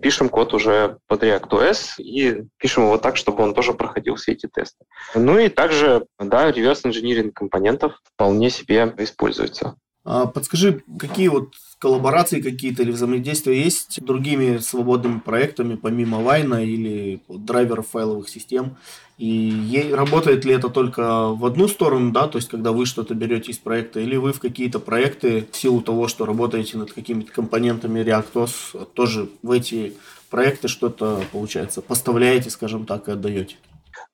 пишем 0.00 0.28
код 0.28 0.54
уже 0.54 0.98
под 1.08 1.22
React.OS 1.22 1.98
и 1.98 2.44
пишем 2.58 2.84
его 2.84 2.98
так, 2.98 3.16
чтобы 3.16 3.42
он 3.42 3.54
тоже 3.54 3.72
проходил 3.74 4.14
все 4.14 4.32
эти 4.32 4.46
тесты. 4.46 4.84
Ну 5.14 5.38
и 5.38 5.48
также, 5.48 6.06
да, 6.18 6.50
реверс 6.50 6.82
инжиниринг 6.84 7.34
компонентов 7.34 8.00
вполне 8.14 8.50
себе 8.50 8.94
используется. 8.98 9.76
А 10.04 10.26
подскажи, 10.26 10.82
какие 10.98 11.28
вот 11.28 11.54
коллаборации 11.78 12.42
какие-то 12.42 12.82
или 12.82 12.90
взаимодействия 12.90 13.62
есть 13.62 13.94
с 13.94 14.00
другими 14.00 14.58
свободными 14.58 15.18
проектами, 15.18 15.76
помимо 15.76 16.20
Вайна 16.20 16.62
или 16.62 17.20
драйверов 17.28 17.88
файловых 17.88 18.28
систем? 18.28 18.76
И 19.16 19.90
работает 19.92 20.44
ли 20.44 20.52
это 20.52 20.68
только 20.68 21.28
в 21.28 21.46
одну 21.46 21.68
сторону, 21.68 22.10
да, 22.10 22.26
то 22.26 22.36
есть 22.36 22.48
когда 22.48 22.72
вы 22.72 22.84
что-то 22.84 23.14
берете 23.14 23.52
из 23.52 23.58
проекта, 23.58 24.00
или 24.00 24.16
вы 24.16 24.32
в 24.32 24.40
какие-то 24.40 24.78
проекты 24.78 25.46
в 25.50 25.56
силу 25.56 25.80
того, 25.80 26.08
что 26.08 26.26
работаете 26.26 26.76
над 26.76 26.92
какими-то 26.92 27.32
компонентами 27.32 28.00
ReactOS, 28.00 28.86
тоже 28.92 29.30
в 29.42 29.52
эти 29.52 29.94
проекты 30.30 30.68
что-то, 30.68 31.22
получается, 31.32 31.80
поставляете, 31.80 32.50
скажем 32.50 32.86
так, 32.86 33.08
и 33.08 33.12
отдаете? 33.12 33.56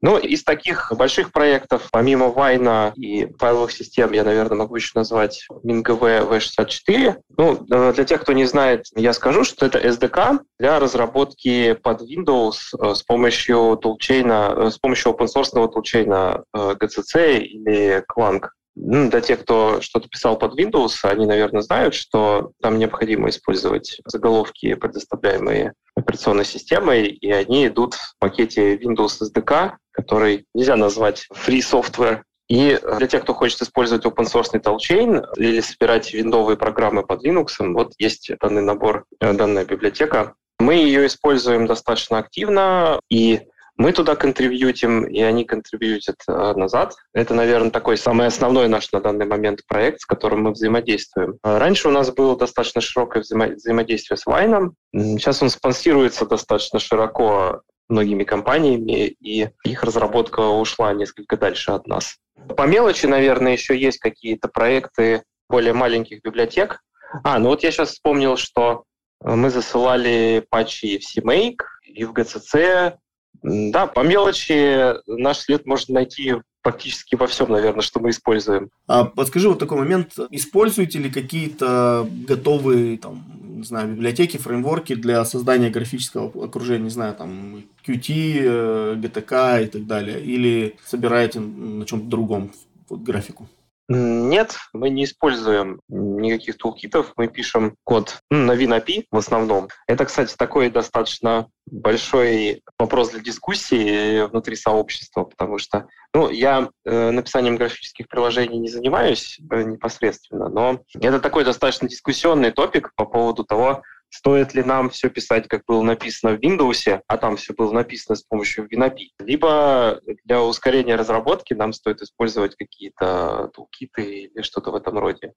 Ну, 0.02 0.18
из 0.18 0.44
таких 0.44 0.92
больших 0.96 1.32
проектов, 1.32 1.88
помимо 1.92 2.28
Вайна 2.28 2.92
и 2.96 3.28
файловых 3.38 3.72
систем, 3.72 4.12
я, 4.12 4.24
наверное, 4.24 4.56
могу 4.56 4.76
еще 4.76 4.92
назвать 4.94 5.46
MinGV 5.50 6.28
V64. 6.28 7.16
Ну, 7.36 7.66
э, 7.70 7.92
для 7.92 8.04
тех, 8.04 8.22
кто 8.22 8.32
не 8.32 8.46
знает, 8.46 8.86
я 8.96 9.12
скажу, 9.12 9.44
что 9.44 9.66
это 9.66 9.78
SDK 9.78 10.40
для 10.58 10.78
разработки 10.78 11.74
под 11.74 12.02
Windows 12.02 12.56
э, 12.78 12.94
с 12.94 13.02
помощью 13.02 13.78
тулчейна, 13.80 14.54
э, 14.56 14.70
с 14.70 14.78
помощью 14.78 15.12
open 15.12 15.26
source 15.26 15.50
тулчейна 15.68 16.44
GCC 16.54 17.38
или 17.40 18.04
Clang. 18.10 18.48
Ну, 18.76 19.10
для 19.10 19.20
тех, 19.20 19.40
кто 19.40 19.80
что-то 19.80 20.08
писал 20.08 20.38
под 20.38 20.58
Windows, 20.58 20.92
они, 21.02 21.26
наверное, 21.26 21.60
знают, 21.60 21.94
что 21.94 22.52
там 22.62 22.78
необходимо 22.78 23.28
использовать 23.28 24.00
заголовки, 24.06 24.74
предоставляемые 24.74 25.74
операционной 26.00 26.44
системой, 26.44 27.06
и 27.06 27.30
они 27.30 27.66
идут 27.66 27.94
в 27.94 28.14
пакете 28.18 28.76
Windows 28.76 29.20
SDK, 29.22 29.72
который 29.92 30.46
нельзя 30.54 30.76
назвать 30.76 31.26
free 31.32 31.60
software. 31.60 32.22
И 32.48 32.80
для 32.98 33.06
тех, 33.06 33.22
кто 33.22 33.32
хочет 33.32 33.62
использовать 33.62 34.04
open 34.04 34.24
source 34.24 34.60
toolchain 34.60 35.24
или 35.36 35.60
собирать 35.60 36.12
виндовые 36.12 36.56
программы 36.56 37.04
под 37.04 37.24
Linux, 37.24 37.48
вот 37.60 37.92
есть 37.98 38.30
данный 38.40 38.62
набор, 38.62 39.04
э, 39.20 39.32
данная 39.32 39.64
библиотека. 39.64 40.34
Мы 40.58 40.74
ее 40.74 41.06
используем 41.06 41.66
достаточно 41.66 42.18
активно, 42.18 42.98
и 43.08 43.42
мы 43.80 43.92
туда 43.92 44.14
контрибьютим, 44.14 45.04
и 45.04 45.22
они 45.22 45.46
контрибьютят 45.46 46.16
э, 46.28 46.52
назад. 46.54 46.96
Это, 47.14 47.32
наверное, 47.32 47.70
такой 47.70 47.96
самый 47.96 48.26
основной 48.26 48.68
наш 48.68 48.92
на 48.92 49.00
данный 49.00 49.24
момент 49.24 49.60
проект, 49.66 50.02
с 50.02 50.04
которым 50.04 50.42
мы 50.42 50.50
взаимодействуем. 50.50 51.38
Э, 51.42 51.56
раньше 51.56 51.88
у 51.88 51.90
нас 51.90 52.10
было 52.10 52.36
достаточно 52.36 52.82
широкое 52.82 53.22
взаимо- 53.22 53.54
взаимодействие 53.54 54.18
с 54.18 54.26
Вайном. 54.26 54.74
Сейчас 54.92 55.42
он 55.42 55.48
спонсируется 55.48 56.26
достаточно 56.26 56.78
широко 56.78 57.62
многими 57.88 58.22
компаниями, 58.22 59.06
и 59.18 59.48
их 59.64 59.82
разработка 59.82 60.40
ушла 60.40 60.92
несколько 60.92 61.38
дальше 61.38 61.70
от 61.70 61.86
нас. 61.86 62.16
По 62.54 62.66
мелочи, 62.66 63.06
наверное, 63.06 63.52
еще 63.52 63.74
есть 63.78 63.98
какие-то 63.98 64.48
проекты 64.48 65.22
более 65.48 65.72
маленьких 65.72 66.22
библиотек. 66.22 66.80
А, 67.24 67.38
ну 67.38 67.48
вот 67.48 67.62
я 67.62 67.70
сейчас 67.70 67.92
вспомнил, 67.92 68.36
что 68.36 68.84
мы 69.24 69.48
засылали 69.48 70.44
патчи 70.50 70.98
в 70.98 71.16
CMake 71.16 71.64
и 71.86 72.04
в 72.04 72.12
GCC, 72.12 72.98
да, 73.42 73.86
по 73.86 74.00
мелочи 74.00 74.94
наш 75.06 75.38
след 75.38 75.66
можно 75.66 75.94
найти 75.94 76.34
практически 76.62 77.14
во 77.14 77.26
всем, 77.26 77.50
наверное, 77.50 77.82
что 77.82 78.00
мы 78.00 78.10
используем. 78.10 78.70
А 78.86 79.04
подскажи 79.04 79.48
вот 79.48 79.58
такой 79.58 79.78
момент, 79.78 80.18
используете 80.30 80.98
ли 80.98 81.10
какие-то 81.10 82.06
готовые, 82.26 82.98
там, 82.98 83.24
не 83.56 83.64
знаю, 83.64 83.92
библиотеки, 83.92 84.36
фреймворки 84.36 84.94
для 84.94 85.24
создания 85.24 85.70
графического 85.70 86.44
окружения, 86.44 86.84
не 86.84 86.90
знаю, 86.90 87.14
там, 87.14 87.64
Qt, 87.86 89.00
GTK 89.00 89.32
э, 89.32 89.64
и 89.64 89.66
так 89.68 89.86
далее, 89.86 90.22
или 90.22 90.76
собираете 90.84 91.40
на 91.40 91.86
чем-то 91.86 92.06
другом 92.06 92.52
вот, 92.88 93.00
графику? 93.00 93.48
Нет, 93.92 94.56
мы 94.72 94.88
не 94.88 95.02
используем 95.02 95.80
никаких 95.88 96.58
тулкитов, 96.58 97.12
мы 97.16 97.26
пишем 97.26 97.74
код 97.82 98.20
на 98.30 98.52
WinAPI 98.52 99.06
в 99.10 99.16
основном. 99.16 99.66
Это, 99.88 100.04
кстати, 100.04 100.36
такой 100.36 100.70
достаточно 100.70 101.48
большой 101.66 102.62
вопрос 102.78 103.10
для 103.10 103.18
дискуссии 103.18 104.28
внутри 104.28 104.54
сообщества, 104.54 105.24
потому 105.24 105.58
что 105.58 105.88
ну, 106.14 106.30
я 106.30 106.68
э, 106.84 107.10
написанием 107.10 107.56
графических 107.56 108.06
приложений 108.06 108.60
не 108.60 108.68
занимаюсь 108.68 109.40
э, 109.50 109.64
непосредственно, 109.64 110.48
но 110.48 110.82
это 110.94 111.18
такой 111.18 111.44
достаточно 111.44 111.88
дискуссионный 111.88 112.52
топик 112.52 112.92
по 112.94 113.04
поводу 113.04 113.42
того, 113.42 113.82
стоит 114.10 114.54
ли 114.54 114.62
нам 114.62 114.90
все 114.90 115.08
писать, 115.08 115.48
как 115.48 115.62
было 115.66 115.82
написано 115.82 116.36
в 116.36 116.40
Windows, 116.40 117.00
а 117.06 117.16
там 117.16 117.36
все 117.36 117.54
было 117.54 117.72
написано 117.72 118.16
с 118.16 118.22
помощью 118.22 118.68
WinAPI, 118.68 119.10
либо 119.20 120.00
для 120.24 120.42
ускорения 120.42 120.96
разработки 120.96 121.54
нам 121.54 121.72
стоит 121.72 122.02
использовать 122.02 122.56
какие-то 122.56 123.50
тулкиты 123.54 124.24
или 124.24 124.42
что-то 124.42 124.72
в 124.72 124.74
этом 124.74 124.98
роде. 124.98 125.32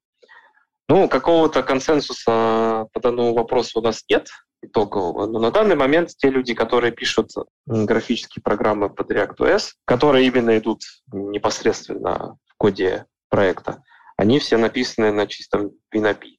Ну, 0.90 1.08
какого-то 1.08 1.64
консенсуса 1.64 2.88
по 2.92 3.00
данному 3.00 3.34
вопросу 3.34 3.80
у 3.80 3.84
нас 3.84 4.04
нет 4.10 4.28
итогового, 4.62 5.28
но 5.28 5.40
на 5.40 5.52
данный 5.52 5.76
момент 5.76 6.10
те 6.18 6.30
люди, 6.30 6.54
которые 6.54 6.92
пишут 6.92 7.32
графические 7.66 8.42
программы 8.42 8.90
под 8.90 9.12
React.OS, 9.12 9.74
которые 9.86 10.28
именно 10.28 10.58
идут 10.58 10.82
непосредственно 11.12 12.38
в 12.48 12.56
коде 12.58 13.06
проекта, 13.30 13.84
они 14.18 14.40
все 14.40 14.58
написаны 14.58 15.12
на 15.12 15.28
чистом 15.28 15.72
WinAPI. 15.94 16.38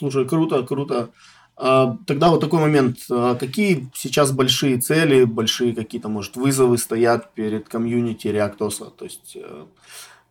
Слушай, 0.00 0.26
круто, 0.26 0.62
круто. 0.62 1.10
А, 1.56 1.98
тогда 2.06 2.30
вот 2.30 2.40
такой 2.40 2.58
момент. 2.58 3.00
А 3.10 3.34
какие 3.34 3.90
сейчас 3.94 4.32
большие 4.32 4.78
цели, 4.78 5.24
большие 5.24 5.74
какие-то, 5.74 6.08
может, 6.08 6.36
вызовы 6.36 6.78
стоят 6.78 7.34
перед 7.34 7.68
комьюнити 7.68 8.28
Реактоса? 8.28 8.86
То 8.86 9.04
есть, 9.04 9.36
э, 9.36 9.66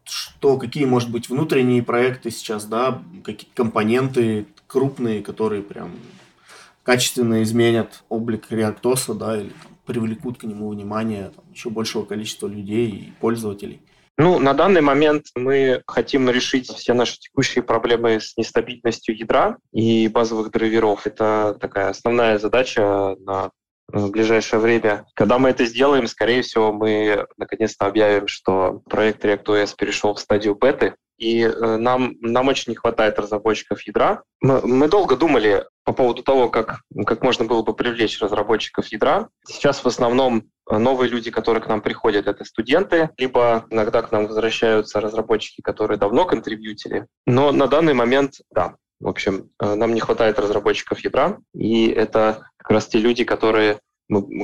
что, 0.03 0.57
какие, 0.57 0.85
может 0.85 1.11
быть, 1.11 1.29
внутренние 1.29 1.83
проекты 1.83 2.31
сейчас, 2.31 2.65
да, 2.65 2.99
какие 3.23 3.51
компоненты 3.53 4.47
крупные, 4.65 5.21
которые 5.21 5.61
прям 5.61 5.91
качественно 6.81 7.43
изменят 7.43 8.03
облик 8.09 8.47
Реактоса, 8.49 9.13
да, 9.13 9.39
или 9.39 9.49
там, 9.49 9.77
привлекут 9.85 10.39
к 10.39 10.45
нему 10.45 10.69
внимание 10.69 11.29
там, 11.29 11.45
еще 11.53 11.69
большего 11.69 12.05
количества 12.05 12.47
людей 12.47 12.89
и 12.89 13.13
пользователей? 13.21 13.81
Ну, 14.21 14.37
на 14.37 14.53
данный 14.53 14.81
момент 14.81 15.27
мы 15.33 15.81
хотим 15.87 16.29
решить 16.29 16.67
все 16.67 16.93
наши 16.93 17.17
текущие 17.17 17.63
проблемы 17.63 18.19
с 18.19 18.35
нестабильностью 18.35 19.17
ядра 19.17 19.55
и 19.71 20.09
базовых 20.09 20.51
драйверов. 20.51 21.07
Это 21.07 21.57
такая 21.57 21.87
основная 21.87 22.37
задача 22.37 23.15
на 23.21 23.51
ближайшее 23.87 24.59
время. 24.59 25.05
Когда 25.15 25.39
мы 25.39 25.51
это 25.51 25.65
сделаем, 25.65 26.05
скорее 26.05 26.41
всего, 26.41 26.73
мы 26.73 27.27
наконец-то 27.37 27.85
объявим, 27.85 28.27
что 28.27 28.81
проект 28.89 29.23
ReactOS 29.23 29.75
перешел 29.77 30.13
в 30.13 30.19
стадию 30.19 30.55
беты, 30.55 30.95
и 31.19 31.41
э, 31.41 31.77
нам, 31.77 32.15
нам 32.21 32.47
очень 32.47 32.71
не 32.71 32.75
хватает 32.75 33.19
разработчиков 33.19 33.81
ядра. 33.81 34.23
Мы, 34.41 34.61
мы 34.65 34.87
долго 34.87 35.17
думали 35.17 35.65
по 35.83 35.91
поводу 35.91 36.23
того, 36.23 36.49
как, 36.49 36.81
как 37.05 37.21
можно 37.21 37.45
было 37.45 37.61
бы 37.61 37.75
привлечь 37.75 38.21
разработчиков 38.21 38.87
ядра. 38.87 39.29
Сейчас 39.45 39.83
в 39.83 39.85
основном 39.85 40.45
э, 40.69 40.77
новые 40.77 41.09
люди, 41.09 41.29
которые 41.29 41.61
к 41.61 41.67
нам 41.67 41.81
приходят, 41.81 42.27
это 42.27 42.45
студенты, 42.45 43.09
либо 43.17 43.65
иногда 43.69 44.01
к 44.01 44.11
нам 44.11 44.27
возвращаются 44.27 45.01
разработчики, 45.01 45.61
которые 45.61 45.97
давно 45.97 46.25
контрибьютили. 46.25 47.05
Но 47.25 47.51
на 47.51 47.67
данный 47.67 47.93
момент, 47.93 48.35
да, 48.51 48.75
в 49.01 49.07
общем, 49.07 49.49
э, 49.61 49.75
нам 49.75 49.93
не 49.93 49.99
хватает 49.99 50.39
разработчиков 50.39 50.99
ядра, 51.01 51.39
и 51.53 51.87
это 51.87 52.49
как 52.55 52.71
раз 52.71 52.87
те 52.87 52.97
люди, 52.97 53.25
которые, 53.25 53.79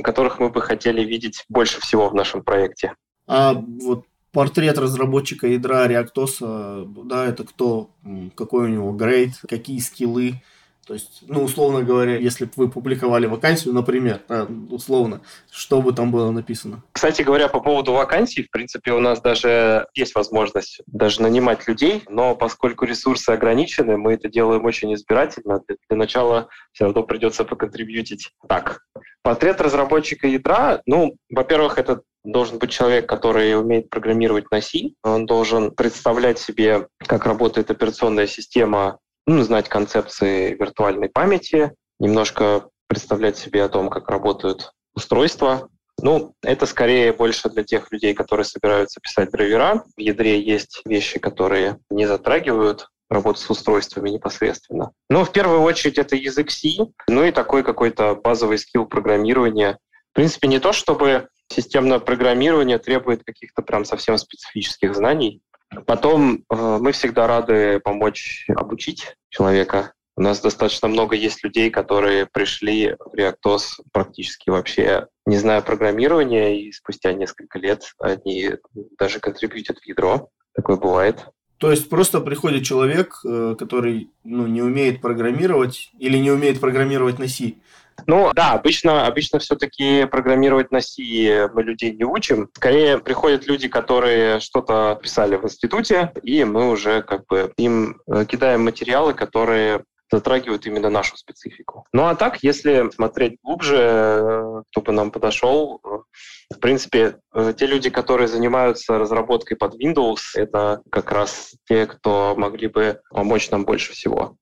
которых 0.04 0.40
мы 0.40 0.50
бы 0.50 0.60
хотели 0.60 1.02
видеть 1.02 1.44
больше 1.48 1.80
всего 1.80 2.10
в 2.10 2.14
нашем 2.14 2.42
проекте. 2.42 2.94
А 3.26 3.54
вот 3.54 4.04
портрет 4.32 4.78
разработчика 4.78 5.46
ядра 5.46 5.86
Реактоса, 5.86 6.84
да, 7.04 7.26
это 7.26 7.44
кто, 7.44 7.90
какой 8.34 8.64
у 8.64 8.68
него 8.68 8.92
грейд, 8.92 9.32
какие 9.48 9.78
скиллы, 9.78 10.42
то 10.86 10.94
есть, 10.94 11.22
ну, 11.26 11.42
условно 11.42 11.82
говоря, 11.82 12.16
если 12.16 12.44
бы 12.44 12.52
вы 12.54 12.70
публиковали 12.70 13.26
вакансию, 13.26 13.74
например, 13.74 14.20
да, 14.28 14.46
условно, 14.70 15.20
что 15.50 15.82
бы 15.82 15.92
там 15.92 16.12
было 16.12 16.30
написано? 16.30 16.84
Кстати 16.92 17.22
говоря, 17.22 17.48
по 17.48 17.60
поводу 17.60 17.92
вакансий, 17.92 18.44
в 18.44 18.50
принципе, 18.52 18.92
у 18.92 19.00
нас 19.00 19.20
даже 19.20 19.88
есть 19.94 20.14
возможность 20.14 20.80
даже 20.86 21.22
нанимать 21.22 21.66
людей, 21.66 22.04
но 22.08 22.36
поскольку 22.36 22.84
ресурсы 22.84 23.30
ограничены, 23.30 23.96
мы 23.96 24.12
это 24.12 24.28
делаем 24.28 24.64
очень 24.64 24.94
избирательно. 24.94 25.60
Для, 25.66 25.96
начала 25.96 26.48
все 26.70 26.84
равно 26.84 27.02
придется 27.02 27.44
поконтрибьютить. 27.44 28.30
Так, 28.48 28.82
портрет 29.22 29.60
разработчика 29.60 30.28
ядра, 30.28 30.82
ну, 30.86 31.16
во-первых, 31.30 31.78
это 31.78 32.02
должен 32.22 32.58
быть 32.58 32.70
человек, 32.70 33.08
который 33.08 33.58
умеет 33.58 33.90
программировать 33.90 34.50
на 34.52 34.60
C. 34.60 34.90
Он 35.02 35.26
должен 35.26 35.72
представлять 35.72 36.38
себе, 36.38 36.86
как 36.98 37.26
работает 37.26 37.70
операционная 37.70 38.26
система 38.26 38.98
ну, 39.26 39.42
знать 39.42 39.68
концепции 39.68 40.54
виртуальной 40.54 41.08
памяти, 41.08 41.72
немножко 41.98 42.68
представлять 42.88 43.36
себе 43.36 43.64
о 43.64 43.68
том, 43.68 43.88
как 43.88 44.08
работают 44.08 44.72
устройства. 44.94 45.68
Ну, 46.00 46.34
это 46.42 46.66
скорее 46.66 47.12
больше 47.12 47.48
для 47.48 47.64
тех 47.64 47.90
людей, 47.90 48.14
которые 48.14 48.44
собираются 48.44 49.00
писать 49.00 49.30
драйвера. 49.30 49.84
В 49.96 50.00
ядре 50.00 50.40
есть 50.40 50.82
вещи, 50.84 51.18
которые 51.18 51.78
не 51.90 52.06
затрагивают 52.06 52.88
работу 53.08 53.40
с 53.40 53.50
устройствами 53.50 54.10
непосредственно. 54.10 54.92
Но 55.08 55.24
в 55.24 55.32
первую 55.32 55.60
очередь 55.62 55.98
это 55.98 56.16
язык 56.16 56.50
C, 56.50 56.68
ну 57.08 57.24
и 57.24 57.30
такой 57.30 57.62
какой-то 57.62 58.14
базовый 58.16 58.58
скилл 58.58 58.86
программирования. 58.86 59.78
В 60.12 60.16
принципе, 60.16 60.48
не 60.48 60.58
то, 60.58 60.72
чтобы 60.72 61.28
системное 61.48 61.98
программирование 61.98 62.78
требует 62.78 63.22
каких-то 63.24 63.62
прям 63.62 63.84
совсем 63.84 64.18
специфических 64.18 64.94
знаний. 64.94 65.40
Потом 65.86 66.44
э, 66.48 66.78
мы 66.80 66.92
всегда 66.92 67.26
рады 67.26 67.80
помочь 67.80 68.46
обучить 68.54 69.16
человека. 69.28 69.92
У 70.16 70.22
нас 70.22 70.40
достаточно 70.40 70.88
много 70.88 71.14
есть 71.14 71.44
людей, 71.44 71.70
которые 71.70 72.26
пришли 72.26 72.96
в 72.98 73.14
ReactOS 73.14 73.82
практически 73.92 74.48
вообще 74.48 75.08
не 75.26 75.36
зная 75.36 75.60
программирования, 75.60 76.60
и 76.60 76.72
спустя 76.72 77.12
несколько 77.12 77.58
лет 77.58 77.92
они 78.00 78.52
даже 78.98 79.20
контрибьютят 79.20 79.78
в 79.78 79.86
ядро. 79.86 80.30
Такое 80.54 80.76
бывает. 80.76 81.26
То 81.58 81.70
есть 81.70 81.88
просто 81.88 82.20
приходит 82.20 82.64
человек, 82.64 83.18
э, 83.24 83.56
который 83.58 84.10
ну, 84.24 84.46
не 84.46 84.62
умеет 84.62 85.00
программировать 85.00 85.90
или 85.98 86.18
не 86.18 86.30
умеет 86.30 86.60
программировать 86.60 87.18
на 87.18 87.28
C, 87.28 87.54
ну 88.06 88.30
да, 88.34 88.52
обычно, 88.52 89.06
обычно 89.06 89.38
все-таки 89.38 90.04
программировать 90.06 90.70
на 90.70 90.80
C 90.80 91.48
мы 91.54 91.62
людей 91.62 91.92
не 91.92 92.04
учим. 92.04 92.50
Скорее 92.54 92.98
приходят 92.98 93.46
люди, 93.46 93.68
которые 93.68 94.40
что-то 94.40 94.98
писали 95.02 95.36
в 95.36 95.44
институте, 95.44 96.12
и 96.22 96.44
мы 96.44 96.68
уже 96.70 97.02
как 97.02 97.26
бы 97.26 97.52
им 97.56 98.00
э, 98.06 98.24
кидаем 98.26 98.64
материалы, 98.64 99.14
которые 99.14 99.84
затрагивают 100.10 100.66
именно 100.66 100.88
нашу 100.88 101.16
специфику. 101.16 101.84
Ну 101.92 102.06
а 102.06 102.14
так, 102.14 102.42
если 102.42 102.90
смотреть 102.94 103.38
глубже, 103.42 103.76
э, 103.76 104.62
кто 104.70 104.82
бы 104.82 104.92
нам 104.92 105.10
подошел, 105.10 105.80
э, 105.82 106.54
в 106.54 106.60
принципе, 106.60 107.16
те 107.56 107.66
люди, 107.66 107.90
которые 107.90 108.28
занимаются 108.28 108.98
разработкой 108.98 109.56
под 109.56 109.74
Windows, 109.82 110.20
это 110.34 110.80
как 110.90 111.10
раз 111.10 111.54
те, 111.68 111.86
кто 111.86 112.34
могли 112.36 112.68
бы 112.68 113.00
помочь 113.10 113.50
нам 113.50 113.64
больше 113.64 113.92
всего. 113.92 114.36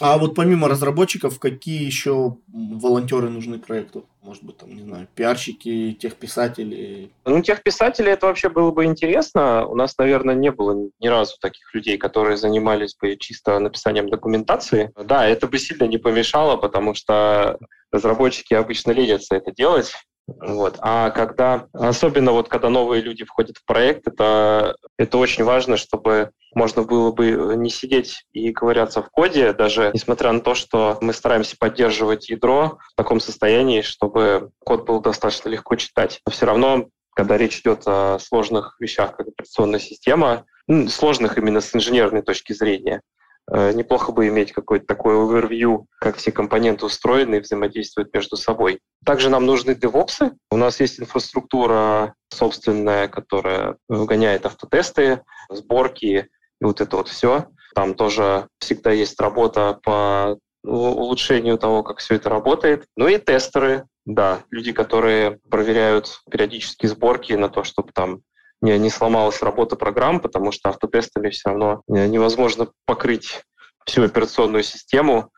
А 0.00 0.18
вот 0.18 0.34
помимо 0.34 0.68
разработчиков, 0.68 1.38
какие 1.38 1.84
еще 1.84 2.36
волонтеры 2.48 3.28
нужны 3.28 3.58
проекту? 3.58 4.06
Может 4.22 4.42
быть, 4.42 4.56
там, 4.56 4.74
не 4.74 4.82
знаю, 4.82 5.08
пиарщики, 5.14 5.92
техписатели? 6.00 7.10
Ну, 7.24 7.42
техписатели 7.42 8.10
это 8.10 8.26
вообще 8.26 8.48
было 8.48 8.70
бы 8.70 8.84
интересно. 8.84 9.66
У 9.66 9.74
нас, 9.74 9.96
наверное, 9.98 10.34
не 10.34 10.50
было 10.50 10.90
ни 10.98 11.06
разу 11.08 11.36
таких 11.40 11.74
людей, 11.74 11.98
которые 11.98 12.36
занимались 12.36 12.94
бы 12.94 13.16
чисто 13.16 13.58
написанием 13.58 14.08
документации. 14.08 14.92
Да, 14.96 15.26
это 15.26 15.46
бы 15.46 15.58
сильно 15.58 15.84
не 15.84 15.98
помешало, 15.98 16.56
потому 16.56 16.94
что 16.94 17.58
разработчики 17.90 18.54
обычно 18.54 18.92
ленятся 18.92 19.36
это 19.36 19.52
делать. 19.52 19.92
Вот. 20.26 20.78
А 20.80 21.10
когда, 21.10 21.66
особенно 21.72 22.32
вот 22.32 22.48
когда 22.48 22.68
новые 22.68 23.02
люди 23.02 23.24
входят 23.24 23.56
в 23.56 23.64
проект, 23.64 24.06
это, 24.06 24.76
это 24.96 25.18
очень 25.18 25.44
важно, 25.44 25.76
чтобы 25.76 26.30
можно 26.54 26.82
было 26.82 27.12
бы 27.12 27.54
не 27.56 27.70
сидеть 27.70 28.24
и 28.32 28.52
ковыряться 28.52 29.02
в 29.02 29.10
коде, 29.10 29.52
даже 29.52 29.90
несмотря 29.92 30.32
на 30.32 30.40
то, 30.40 30.54
что 30.54 30.98
мы 31.00 31.12
стараемся 31.12 31.56
поддерживать 31.58 32.28
ядро 32.28 32.78
в 32.92 32.94
таком 32.96 33.20
состоянии, 33.20 33.80
чтобы 33.82 34.50
код 34.60 34.86
был 34.86 35.00
достаточно 35.00 35.48
легко 35.48 35.76
читать. 35.76 36.20
Но 36.26 36.32
все 36.32 36.46
равно, 36.46 36.88
когда 37.14 37.36
речь 37.36 37.60
идет 37.60 37.82
о 37.86 38.18
сложных 38.18 38.76
вещах, 38.80 39.16
как 39.16 39.28
операционная 39.28 39.80
система, 39.80 40.44
ну, 40.68 40.88
сложных 40.88 41.38
именно 41.38 41.60
с 41.60 41.74
инженерной 41.74 42.22
точки 42.22 42.52
зрения, 42.52 43.00
неплохо 43.50 44.12
бы 44.12 44.28
иметь 44.28 44.52
какой-то 44.52 44.86
такой 44.86 45.14
овервью, 45.14 45.86
как 45.98 46.16
все 46.16 46.32
компоненты 46.32 46.86
устроены 46.86 47.36
и 47.36 47.40
взаимодействуют 47.40 48.14
между 48.14 48.36
собой. 48.36 48.80
Также 49.04 49.30
нам 49.30 49.46
нужны 49.46 49.74
девопсы. 49.74 50.32
У 50.50 50.56
нас 50.56 50.80
есть 50.80 51.00
инфраструктура 51.00 52.14
собственная, 52.32 53.08
которая 53.08 53.76
выгоняет 53.88 54.46
автотесты, 54.46 55.22
сборки 55.50 56.30
и 56.60 56.64
вот 56.64 56.80
это 56.80 56.96
вот 56.96 57.08
все. 57.08 57.46
Там 57.74 57.94
тоже 57.94 58.48
всегда 58.58 58.92
есть 58.92 59.20
работа 59.20 59.78
по 59.82 60.38
улучшению 60.64 61.58
того, 61.58 61.82
как 61.82 61.98
все 61.98 62.14
это 62.14 62.28
работает. 62.28 62.86
Ну 62.96 63.08
и 63.08 63.18
тестеры, 63.18 63.86
да, 64.04 64.44
люди, 64.50 64.72
которые 64.72 65.40
проверяют 65.50 66.20
периодически 66.30 66.86
сборки 66.86 67.32
на 67.32 67.48
то, 67.48 67.64
чтобы 67.64 67.92
там 67.92 68.20
не, 68.62 68.78
не 68.78 68.90
сломалась 68.90 69.42
работа 69.42 69.76
программ, 69.76 70.20
потому 70.20 70.52
что 70.52 70.70
автотестами 70.70 71.30
все 71.30 71.50
равно 71.50 71.82
невозможно 71.88 72.68
покрыть 72.86 73.42
всю 73.84 74.04
операционную 74.04 74.62
систему. 74.62 75.30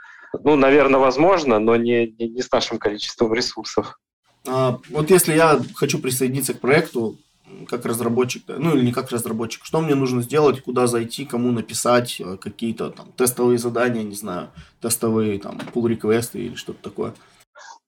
Ну, 0.44 0.56
наверное, 0.56 1.00
возможно, 1.00 1.58
но 1.58 1.76
не, 1.76 2.08
не, 2.18 2.28
не 2.28 2.42
с 2.42 2.50
нашим 2.52 2.78
количеством 2.78 3.32
ресурсов. 3.34 3.98
А, 4.46 4.78
вот 4.90 5.10
если 5.10 5.34
я 5.34 5.60
хочу 5.74 5.98
присоединиться 5.98 6.54
к 6.54 6.60
проекту 6.60 7.18
как 7.68 7.86
разработчик, 7.86 8.42
ну 8.48 8.74
или 8.74 8.84
не 8.84 8.92
как 8.92 9.10
разработчик, 9.10 9.64
что 9.64 9.80
мне 9.80 9.94
нужно 9.94 10.22
сделать, 10.22 10.62
куда 10.62 10.86
зайти, 10.86 11.24
кому 11.24 11.52
написать, 11.52 12.20
э, 12.20 12.36
какие-то 12.36 12.90
там 12.90 13.12
тестовые 13.12 13.58
задания, 13.58 14.02
не 14.02 14.14
знаю, 14.14 14.50
тестовые 14.80 15.38
там 15.38 15.58
pull 15.72 15.88
реквесты 15.88 16.40
или 16.40 16.54
что-то 16.54 16.82
такое. 16.82 17.14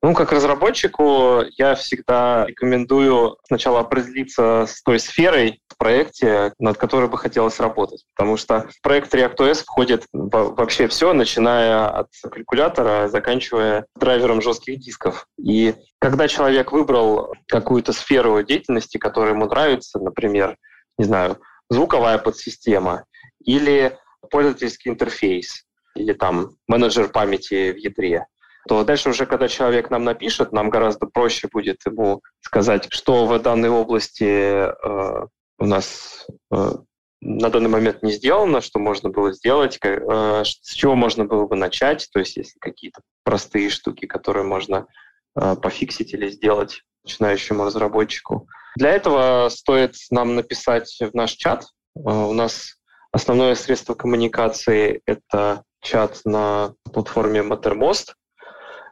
Ну, 0.07 0.15
как 0.15 0.31
разработчику 0.31 1.43
я 1.59 1.75
всегда 1.75 2.47
рекомендую 2.47 3.39
сначала 3.43 3.81
определиться 3.81 4.65
с 4.69 4.81
той 4.85 5.01
сферой 5.01 5.61
в 5.67 5.77
проекте, 5.77 6.53
над 6.61 6.79
которой 6.79 7.09
бы 7.09 7.19
хотелось 7.19 7.59
работать. 7.59 8.05
Потому 8.15 8.37
что 8.37 8.69
в 8.71 8.81
проект 8.83 9.13
ReactOS 9.13 9.65
входит 9.65 10.07
вообще 10.13 10.87
все, 10.87 11.13
начиная 11.13 11.89
от 11.89 12.07
калькулятора, 12.23 13.09
заканчивая 13.09 13.87
драйвером 13.97 14.41
жестких 14.43 14.79
дисков. 14.79 15.27
И 15.39 15.75
когда 15.99 16.29
человек 16.29 16.71
выбрал 16.71 17.35
какую-то 17.49 17.93
сферу 17.93 18.41
деятельности, 18.45 18.99
которая 18.99 19.33
ему 19.35 19.47
нравится, 19.47 19.99
например, 19.99 20.57
не 20.99 21.05
знаю, 21.05 21.41
звуковая 21.69 22.19
подсистема 22.19 23.07
или 23.45 23.99
пользовательский 24.31 24.89
интерфейс, 24.89 25.65
или 25.97 26.13
там 26.13 26.51
менеджер 26.69 27.09
памяти 27.09 27.73
в 27.73 27.79
ядре, 27.79 28.27
то 28.67 28.85
дальше 28.85 29.11
уже, 29.11 29.27
когда 29.27 29.49
человек 29.49 29.91
нам 29.91 30.05
напишет, 30.05 30.53
нам 30.53 30.71
гораздо 30.71 31.07
проще 31.07 31.49
будет 31.51 31.79
ему 31.87 32.23
сказать, 32.41 32.87
что 32.91 33.27
в 33.27 33.39
данной 33.41 33.69
области 33.69 34.25
э, 34.25 35.27
у 35.59 35.67
нас 35.67 36.27
э, 36.53 36.73
на 37.21 37.51
данный 37.51 37.69
момент 37.69 38.03
не 38.03 38.13
сделано, 38.13 38.61
что 38.61 38.79
можно 38.79 39.11
было 39.11 39.33
сделать, 39.33 39.79
э, 39.83 40.43
с 40.45 40.75
чего 40.75 40.95
можно 40.95 41.25
было 41.25 41.47
бы 41.47 41.57
начать, 41.57 42.09
то 42.13 42.19
есть 42.19 42.37
есть 42.37 42.57
какие-то 42.61 43.01
простые 43.25 43.71
штуки, 43.71 44.07
которые 44.07 44.45
можно 44.45 44.87
э, 45.35 45.57
пофиксить 45.57 46.13
или 46.13 46.29
сделать 46.29 46.83
начинающему 47.05 47.65
разработчику. 47.65 48.49
Для 48.77 48.91
этого 48.91 49.49
стоит 49.49 49.95
нам 50.11 50.35
написать 50.35 50.95
в 51.01 51.15
наш 51.15 51.33
чат. 51.33 51.65
Э, 51.97 52.01
у 52.01 52.33
нас 52.33 52.77
основное 53.13 53.55
средство 53.55 53.95
коммуникации— 53.95 55.01
это 55.07 55.63
чат 55.81 56.21
на 56.25 56.75
платформе 56.93 57.41
Mattermost. 57.41 58.13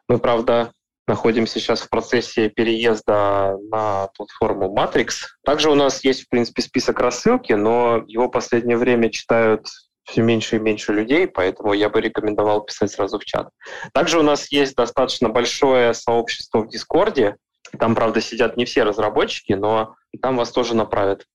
Мы, 0.08 0.18
правда, 0.18 0.72
находимся 1.06 1.60
сейчас 1.60 1.80
в 1.80 1.90
процессе 1.90 2.48
переезда 2.48 3.56
на 3.70 4.08
платформу 4.16 4.74
Matrix. 4.74 5.12
Также 5.44 5.70
у 5.70 5.74
нас 5.74 6.04
есть, 6.04 6.24
в 6.24 6.28
принципе, 6.28 6.62
список 6.62 7.00
рассылки, 7.00 7.52
но 7.52 8.04
его 8.06 8.28
в 8.28 8.30
последнее 8.30 8.76
время 8.76 9.10
читают 9.10 9.66
все 10.04 10.22
меньше 10.22 10.56
и 10.56 10.58
меньше 10.58 10.92
людей, 10.92 11.26
поэтому 11.26 11.72
я 11.72 11.88
бы 11.88 12.00
рекомендовал 12.00 12.62
писать 12.62 12.90
сразу 12.90 13.18
в 13.18 13.24
чат. 13.24 13.48
Также 13.92 14.18
у 14.18 14.22
нас 14.22 14.52
есть 14.52 14.74
достаточно 14.76 15.30
большое 15.30 15.94
сообщество 15.94 16.60
в 16.60 16.68
Дискорде. 16.68 17.36
Там, 17.78 17.94
правда, 17.94 18.20
сидят 18.20 18.56
не 18.56 18.66
все 18.66 18.82
разработчики, 18.82 19.54
но 19.54 19.96
там 20.20 20.36
вас 20.36 20.52
тоже 20.52 20.76
направят, 20.76 21.26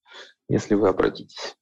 если 0.47 0.75
вы 0.75 0.89
обратитесь. 0.89 1.55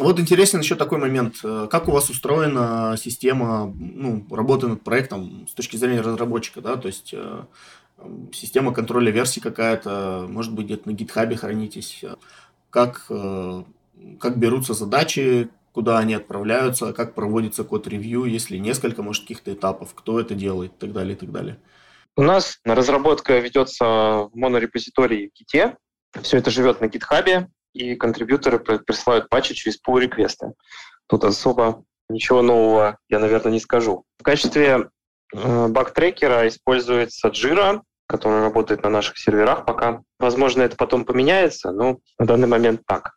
Вот 0.00 0.18
интересен 0.18 0.60
еще 0.60 0.76
такой 0.76 0.98
момент. 0.98 1.36
Э, 1.44 1.68
как 1.70 1.88
у 1.88 1.92
вас 1.92 2.08
устроена 2.08 2.96
система 2.98 3.72
ну, 3.78 4.26
работы 4.30 4.66
над 4.66 4.82
проектом 4.82 5.46
с 5.48 5.52
точки 5.52 5.76
зрения 5.76 6.00
разработчика? 6.00 6.60
Да? 6.62 6.76
То 6.76 6.88
есть 6.88 7.12
э, 7.12 7.44
система 8.32 8.72
контроля 8.72 9.10
версий 9.12 9.40
какая-то, 9.40 10.26
может 10.28 10.54
быть, 10.54 10.66
где-то 10.66 10.88
на 10.88 10.92
гитхабе 10.92 11.36
хранитесь. 11.36 12.02
Как, 12.70 13.06
э, 13.10 13.62
как 14.18 14.38
берутся 14.38 14.72
задачи, 14.72 15.50
куда 15.72 15.98
они 15.98 16.14
отправляются, 16.14 16.92
как 16.92 17.14
проводится 17.14 17.62
код-ревью, 17.62 18.24
если 18.24 18.56
несколько, 18.56 19.02
может, 19.02 19.22
каких-то 19.22 19.52
этапов, 19.52 19.94
кто 19.94 20.18
это 20.18 20.34
делает 20.34 20.72
и 20.72 20.78
так 20.78 20.92
далее, 20.92 21.14
и 21.14 21.18
так 21.18 21.30
далее. 21.30 21.58
У 22.16 22.22
нас 22.22 22.58
разработка 22.64 23.38
ведется 23.38 23.84
в 23.84 24.30
монорепозитории 24.32 25.30
в 25.34 25.54
Git. 25.54 25.76
Все 26.22 26.38
это 26.38 26.50
живет 26.50 26.80
на 26.80 26.88
гитхабе 26.88 27.48
и 27.72 27.94
контрибьюторы 27.94 28.58
присылают 28.58 29.28
патчи 29.28 29.54
через 29.54 29.78
pull 29.80 30.00
реквесты 30.00 30.52
Тут 31.06 31.24
особо 31.24 31.84
ничего 32.08 32.42
нового 32.42 32.98
я, 33.08 33.18
наверное, 33.18 33.52
не 33.52 33.60
скажу. 33.60 34.04
В 34.18 34.22
качестве 34.22 34.90
э, 35.34 35.68
баг-трекера 35.68 36.46
используется 36.46 37.28
Jira, 37.28 37.82
который 38.06 38.42
работает 38.42 38.82
на 38.82 38.90
наших 38.90 39.18
серверах 39.18 39.64
пока. 39.64 40.02
Возможно, 40.18 40.62
это 40.62 40.76
потом 40.76 41.04
поменяется, 41.04 41.72
но 41.72 41.98
на 42.18 42.26
данный 42.26 42.48
момент 42.48 42.82
так. 42.86 43.12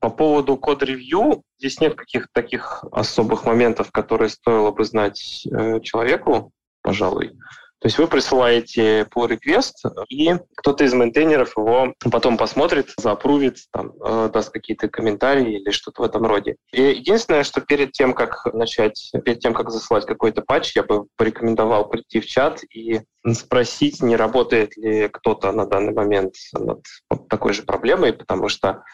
По 0.00 0.10
поводу 0.10 0.56
код-ревью, 0.56 1.42
здесь 1.58 1.80
нет 1.80 1.94
каких-то 1.94 2.28
таких 2.32 2.84
особых 2.92 3.44
моментов, 3.44 3.90
которые 3.90 4.28
стоило 4.28 4.70
бы 4.70 4.84
знать 4.84 5.46
э, 5.50 5.80
человеку, 5.80 6.52
пожалуй. 6.82 7.32
То 7.80 7.88
есть 7.88 7.98
вы 7.98 8.06
присылаете 8.06 9.02
pull 9.14 9.28
request, 9.28 9.74
и 10.08 10.34
кто-то 10.56 10.84
из 10.84 10.94
мейнтейнеров 10.94 11.56
его 11.56 11.92
потом 12.10 12.38
посмотрит, 12.38 12.88
заапрувит, 12.96 13.58
там, 13.70 13.92
э, 14.02 14.30
даст 14.32 14.50
какие-то 14.50 14.88
комментарии 14.88 15.60
или 15.60 15.70
что-то 15.70 16.02
в 16.02 16.04
этом 16.06 16.24
роде. 16.24 16.56
И 16.72 16.80
единственное, 16.80 17.44
что 17.44 17.60
перед 17.60 17.92
тем, 17.92 18.14
как 18.14 18.46
начать, 18.54 19.12
перед 19.24 19.40
тем, 19.40 19.52
как 19.52 19.70
засылать 19.70 20.06
какой-то 20.06 20.40
патч, 20.40 20.74
я 20.74 20.84
бы 20.84 21.06
порекомендовал 21.16 21.88
прийти 21.88 22.20
в 22.20 22.26
чат 22.26 22.62
и 22.64 23.02
спросить, 23.34 24.02
не 24.02 24.16
работает 24.16 24.76
ли 24.76 25.08
кто-то 25.08 25.52
на 25.52 25.66
данный 25.66 25.92
момент 25.92 26.34
над 26.54 26.82
такой 27.28 27.52
же 27.52 27.62
проблемой, 27.62 28.12
потому 28.12 28.48
что 28.48 28.84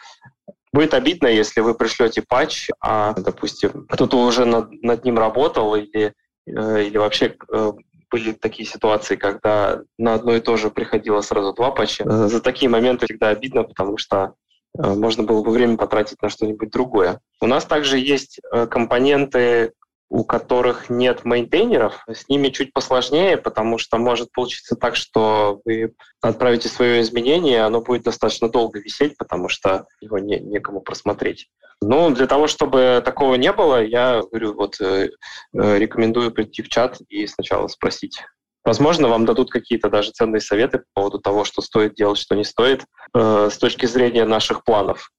Будет 0.73 0.95
обидно, 0.95 1.27
если 1.27 1.61
вы 1.61 1.75
пришлете 1.75 2.23
патч, 2.23 2.71
а, 2.81 3.13
допустим, 3.13 3.87
кто-то 3.89 4.17
уже 4.25 4.47
над, 4.47 4.83
над 4.83 5.05
ним 5.05 5.19
работал 5.19 5.75
или, 5.75 6.15
э, 6.47 6.85
или 6.85 6.97
вообще 6.97 7.37
э, 7.53 7.73
были 8.13 8.33
такие 8.33 8.69
ситуации, 8.69 9.17
когда 9.17 9.81
на 9.99 10.15
одно 10.15 10.37
и 10.37 10.41
то 10.41 10.57
же 10.57 10.71
приходило 10.71 11.23
сразу 11.23 11.55
два 11.55 11.71
патча. 11.71 12.05
За 12.29 12.41
такие 12.41 12.69
моменты 12.69 13.07
всегда 13.07 13.31
обидно, 13.31 13.65
потому 13.65 13.97
что 13.97 14.35
э, 14.79 14.95
можно 14.95 15.25
было 15.25 15.43
бы 15.43 15.51
время 15.51 15.79
потратить 15.79 16.21
на 16.21 16.29
что-нибудь 16.29 16.71
другое. 16.71 17.21
У 17.41 17.47
нас 17.47 17.65
также 17.65 17.99
есть 17.99 18.39
э, 18.53 18.67
компоненты, 18.67 19.73
у 20.13 20.25
которых 20.25 20.91
нет 20.91 21.25
мейнтейнеров. 21.25 22.05
С 22.07 22.29
ними 22.29 22.51
чуть 22.51 22.75
посложнее, 22.75 23.39
потому 23.39 23.79
что 23.79 23.97
может 23.97 24.31
получиться 24.31 24.77
так, 24.77 24.95
что 24.95 25.63
вы 25.65 25.95
отправите 26.21 26.69
свое 26.69 27.01
изменение, 27.01 27.63
оно 27.63 27.81
будет 27.81 28.03
достаточно 28.03 28.51
долго 28.51 28.79
висеть, 28.79 29.17
потому 29.17 29.49
что 29.49 29.87
его 30.03 30.19
не, 30.19 30.39
некому 30.39 30.83
просмотреть. 30.83 31.49
Ну, 31.81 32.11
для 32.11 32.27
того, 32.27 32.47
чтобы 32.47 33.01
такого 33.03 33.37
не 33.37 33.55
было, 33.55 33.83
я 33.83 34.21
говорю, 34.21 34.53
вот 34.53 34.79
э, 34.83 35.13
э, 35.55 35.79
рекомендую 35.79 36.31
прийти 36.31 36.61
в 36.61 36.69
чат 36.69 37.01
и 37.09 37.27
сначала 37.27 37.69
спросить. 37.69 38.23
Возможно, 38.65 39.09
вам 39.09 39.25
дадут 39.25 39.51
какие-то 39.51 39.89
даже 39.89 40.11
ценные 40.11 40.43
советы 40.43 40.81
по 40.81 40.85
поводу 41.01 41.21
того, 41.21 41.45
что 41.45 41.63
стоит 41.63 41.95
делать, 41.95 42.19
что 42.19 42.35
не 42.35 42.45
стоит, 42.45 42.85
э, 43.15 43.49
с 43.51 43.57
точки 43.57 43.87
зрения 43.87 44.27
наших 44.27 44.63
планов. 44.63 45.11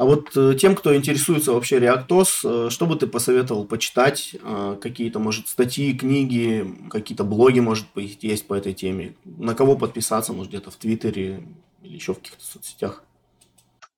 А 0.00 0.06
вот 0.06 0.34
э, 0.34 0.54
тем, 0.58 0.76
кто 0.76 0.96
интересуется 0.96 1.52
вообще 1.52 1.78
ReactOS, 1.78 2.28
э, 2.68 2.70
что 2.70 2.86
бы 2.86 2.96
ты 2.96 3.06
посоветовал 3.06 3.66
почитать? 3.66 4.34
Э, 4.42 4.78
какие-то, 4.80 5.18
может, 5.18 5.46
статьи, 5.48 5.92
книги, 5.92 6.66
какие-то 6.88 7.22
блоги, 7.22 7.60
может 7.60 7.84
быть, 7.94 8.24
есть 8.24 8.46
по 8.46 8.54
этой 8.54 8.72
теме? 8.72 9.14
На 9.26 9.54
кого 9.54 9.76
подписаться, 9.76 10.32
может, 10.32 10.52
где-то 10.52 10.70
в 10.70 10.76
Твиттере 10.76 11.42
или 11.82 11.96
еще 11.96 12.14
в 12.14 12.20
каких-то 12.20 12.42
соцсетях? 12.42 13.04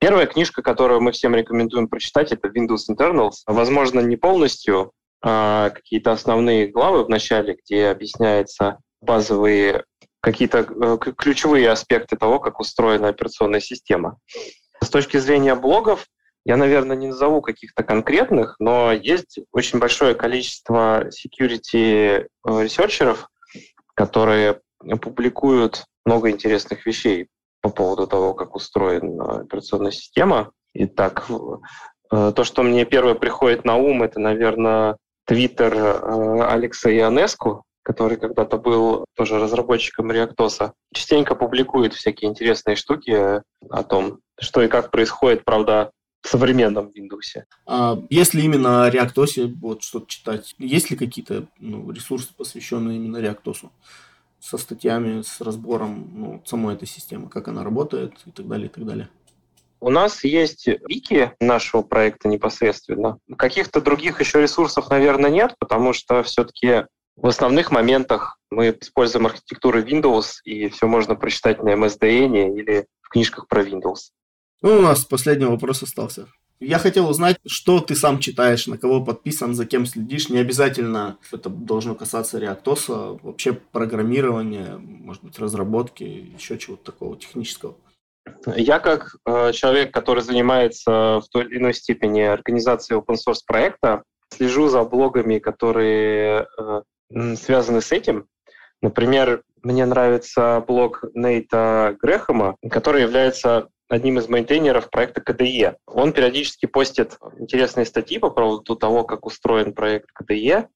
Первая 0.01 0.27
книжка, 0.27 0.61
которую 0.61 1.01
мы 1.03 1.13
всем 1.13 1.37
рекомендуем 1.37 1.87
прочитать, 1.87 2.33
это 2.33 2.49
Windows 2.49 2.91
Internals. 2.91 3.35
Возможно, 3.47 4.01
не 4.01 4.17
полностью, 4.17 4.91
а 5.23 5.71
какие-то 5.71 6.11
основные 6.11 6.67
главы 6.67 7.05
в 7.05 7.11
начале, 7.11 7.57
где 7.65 7.87
объясняются 7.87 8.79
базовые 9.01 9.85
какие-то 10.21 10.65
ключевые 11.17 11.71
аспекты 11.71 12.17
того, 12.17 12.41
как 12.41 12.59
устроена 12.59 13.07
операционная 13.07 13.61
система. 13.61 14.19
С 14.83 14.91
точки 14.91 15.17
зрения 15.19 15.55
блогов, 15.55 16.07
я, 16.45 16.57
наверное, 16.57 16.97
не 16.97 17.07
назову 17.07 17.41
каких-то 17.41 17.85
конкретных, 17.85 18.57
но 18.59 18.91
есть 18.91 19.39
очень 19.53 19.79
большое 19.79 20.17
количество 20.17 21.09
security 21.09 22.27
э, 22.27 22.27
ресерчеров, 22.45 23.29
которые 23.95 24.61
публикуют 25.01 25.85
много 26.05 26.31
интересных 26.31 26.85
вещей 26.85 27.29
по 27.61 27.69
поводу 27.69 28.09
того, 28.09 28.35
как 28.35 28.57
устроена 28.57 29.43
операционная 29.43 29.93
система. 29.93 30.51
Итак, 30.75 31.27
э, 32.11 32.33
то, 32.35 32.43
что 32.43 32.65
мне 32.65 32.85
первое 32.85 33.15
приходит 33.15 33.65
на 33.65 33.77
ум, 33.77 34.03
это, 34.03 34.19
наверное, 34.19 34.97
твиттер 35.27 35.75
э, 35.77 36.43
Алекса 36.43 36.91
Ионеску, 36.91 37.63
который 37.83 38.17
когда-то 38.17 38.59
был 38.59 39.05
тоже 39.15 39.39
разработчиком 39.39 40.11
ReactOS, 40.11 40.73
частенько 40.95 41.35
публикует 41.35 41.95
всякие 41.95 42.31
интересные 42.31 42.77
штуки 42.77 43.43
о 43.71 43.83
том, 43.83 44.21
что 44.41 44.63
и 44.63 44.69
как 44.69 44.91
происходит, 44.91 45.45
правда, 45.45 45.91
в 46.23 46.29
современном 46.29 46.91
Windows. 46.97 47.43
А 47.67 47.99
если 48.09 48.43
именно 48.43 48.89
ReactOS 48.89 49.55
вот 49.61 49.83
что-то 49.83 50.07
читать, 50.07 50.55
есть 50.59 50.91
ли 50.91 50.97
какие-то 50.97 51.47
ну, 51.59 51.91
ресурсы, 51.91 52.33
посвященные 52.37 52.97
именно 52.97 53.19
ReactOS? 53.19 53.69
со 54.43 54.59
статьями, 54.59 55.23
с 55.23 55.41
разбором 55.41 56.11
ну, 56.15 56.43
самой 56.45 56.75
этой 56.75 56.89
системы, 56.89 57.29
как 57.29 57.47
она 57.47 57.63
работает 57.63 58.15
и 58.27 58.33
так 58.33 58.49
далее, 58.49 58.67
и 58.67 58.71
так 58.71 58.85
далее. 58.85 59.09
У 59.79 59.89
нас 59.89 60.25
есть 60.25 60.67
вики 60.67 61.33
нашего 61.41 61.83
проекта 61.83 62.29
непосредственно. 62.29 63.19
Каких-то 63.37 63.81
других 63.81 64.21
еще 64.21 64.43
ресурсов, 64.43 64.91
наверное, 64.91 65.31
нет, 65.31 65.55
потому 65.59 65.93
что 65.93 66.23
все-таки 66.25 66.87
в 67.17 67.27
основных 67.27 67.71
моментах 67.71 68.39
мы 68.51 68.77
используем 68.81 69.27
архитектуру 69.27 69.81
Windows, 69.83 70.37
и 70.45 70.69
все 70.69 70.87
можно 70.87 71.15
прочитать 71.15 71.63
на 71.63 71.71
MSDN 71.71 72.55
или 72.57 72.87
в 73.01 73.11
книжках 73.11 73.49
про 73.49 73.63
Windows. 73.63 74.11
Ну, 74.63 74.79
у 74.79 74.83
нас 74.83 75.05
последний 75.05 75.47
вопрос 75.47 75.83
остался. 75.83 76.29
Я 76.61 76.79
хотел 76.79 77.11
узнать, 77.11 77.39
что 77.45 77.81
ты 77.81 77.97
сам 77.97 78.21
читаешь, 78.21 78.69
на 78.69 78.79
кого 78.79 79.05
подписан, 79.05 79.55
за 79.55 79.67
кем 79.67 79.85
следишь. 79.85 80.29
Не 80.29 80.39
обязательно 80.39 81.19
это 81.33 81.51
должно 81.51 81.97
касаться 81.97 82.39
реактоса, 82.39 83.19
вообще 83.23 83.53
программирования, 83.53 84.77
может 84.79 85.25
быть, 85.25 85.39
разработки, 85.41 86.05
еще 86.05 86.59
чего-то 86.59 86.93
такого 86.93 87.17
технического. 87.17 87.77
Я 88.55 88.79
как 88.79 89.17
э, 89.27 89.51
человек, 89.53 89.93
который 89.93 90.23
занимается 90.23 91.21
в 91.21 91.25
той 91.33 91.47
или 91.47 91.59
иной 91.59 91.75
степени 91.75 92.21
организацией 92.21 93.01
open 93.01 93.17
source 93.17 93.41
проекта, 93.45 94.05
слежу 94.33 94.69
за 94.69 94.85
блогами, 94.85 95.41
которые 95.41 96.47
э, 96.57 96.83
связаны 97.37 97.81
с 97.81 97.93
этим. 97.93 98.27
Например, 98.81 99.43
мне 99.63 99.87
нравится 99.87 100.65
блог 100.67 101.05
Нейта 101.15 101.97
Грэхэма, 102.01 102.57
который 102.71 103.03
является 103.03 103.69
одним 103.89 104.19
из 104.19 104.29
мейнтейнеров 104.29 104.91
проекта 104.91 105.21
КДЕ. 105.21 105.77
Он 105.87 106.13
периодически 106.13 106.67
постит 106.67 107.19
интересные 107.39 107.87
статьи 107.87 108.19
по 108.19 108.31
поводу 108.31 108.75
того, 108.75 109.05
как 109.05 109.27
устроен 109.27 109.75
проект 109.75 110.11
КДЕ, 110.13 110.69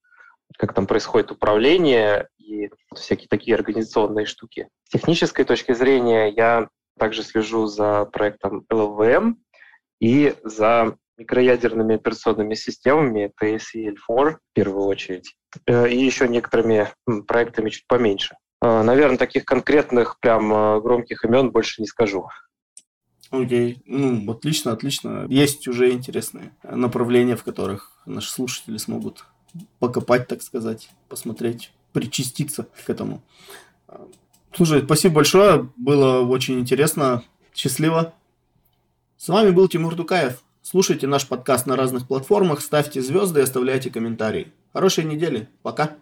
как 0.57 0.73
там 0.73 0.87
происходит 0.87 1.31
управление 1.31 2.29
и 2.37 2.69
всякие 2.95 3.27
такие 3.27 3.55
организационные 3.55 4.25
штуки. 4.25 4.69
С 4.85 4.91
технической 4.91 5.45
точки 5.45 5.73
зрения 5.73 6.27
я 6.27 6.69
также 6.97 7.23
слежу 7.23 7.65
за 7.65 8.05
проектом 8.05 8.65
LLVM 8.71 9.35
и 9.99 10.35
за 10.43 10.95
микроядерными 11.17 11.95
операционными 11.95 12.53
системами, 12.53 13.31
это 13.31 13.55
SEL4 13.55 13.97
в 14.07 14.39
первую 14.53 14.85
очередь, 14.85 15.35
э, 15.65 15.89
и 15.89 15.97
еще 15.97 16.27
некоторыми 16.27 16.89
проектами 17.27 17.69
чуть 17.69 17.87
поменьше. 17.87 18.35
Э, 18.61 18.83
Наверное, 18.83 19.17
таких 19.17 19.45
конкретных, 19.45 20.19
прям 20.19 20.53
э, 20.53 20.81
громких 20.81 21.25
имен 21.25 21.51
больше 21.51 21.81
не 21.81 21.87
скажу. 21.87 22.29
Окей, 23.29 23.81
ну, 23.85 24.31
отлично, 24.31 24.71
отлично. 24.71 25.25
Есть 25.27 25.67
уже 25.67 25.91
интересные 25.91 26.53
направления, 26.63 27.35
в 27.35 27.43
которых 27.43 28.01
наши 28.05 28.31
слушатели 28.31 28.77
смогут 28.77 29.25
покопать, 29.79 30.27
так 30.27 30.41
сказать, 30.41 30.89
посмотреть, 31.09 31.73
причаститься 31.91 32.67
к 32.85 32.89
этому. 32.89 33.21
Слушай, 34.53 34.81
спасибо 34.83 35.15
большое, 35.15 35.69
было 35.75 36.21
очень 36.21 36.59
интересно, 36.59 37.23
счастливо. 37.53 38.13
С 39.17 39.27
вами 39.27 39.49
был 39.49 39.67
Тимур 39.67 39.95
Дукаев. 39.95 40.41
Слушайте 40.69 41.07
наш 41.07 41.25
подкаст 41.25 41.65
на 41.65 41.77
разных 41.77 42.07
платформах, 42.07 42.59
ставьте 42.59 43.01
звезды 43.01 43.39
и 43.39 43.43
оставляйте 43.43 43.89
комментарии. 43.89 44.51
Хорошей 44.73 45.05
недели. 45.05 45.47
Пока. 45.63 45.95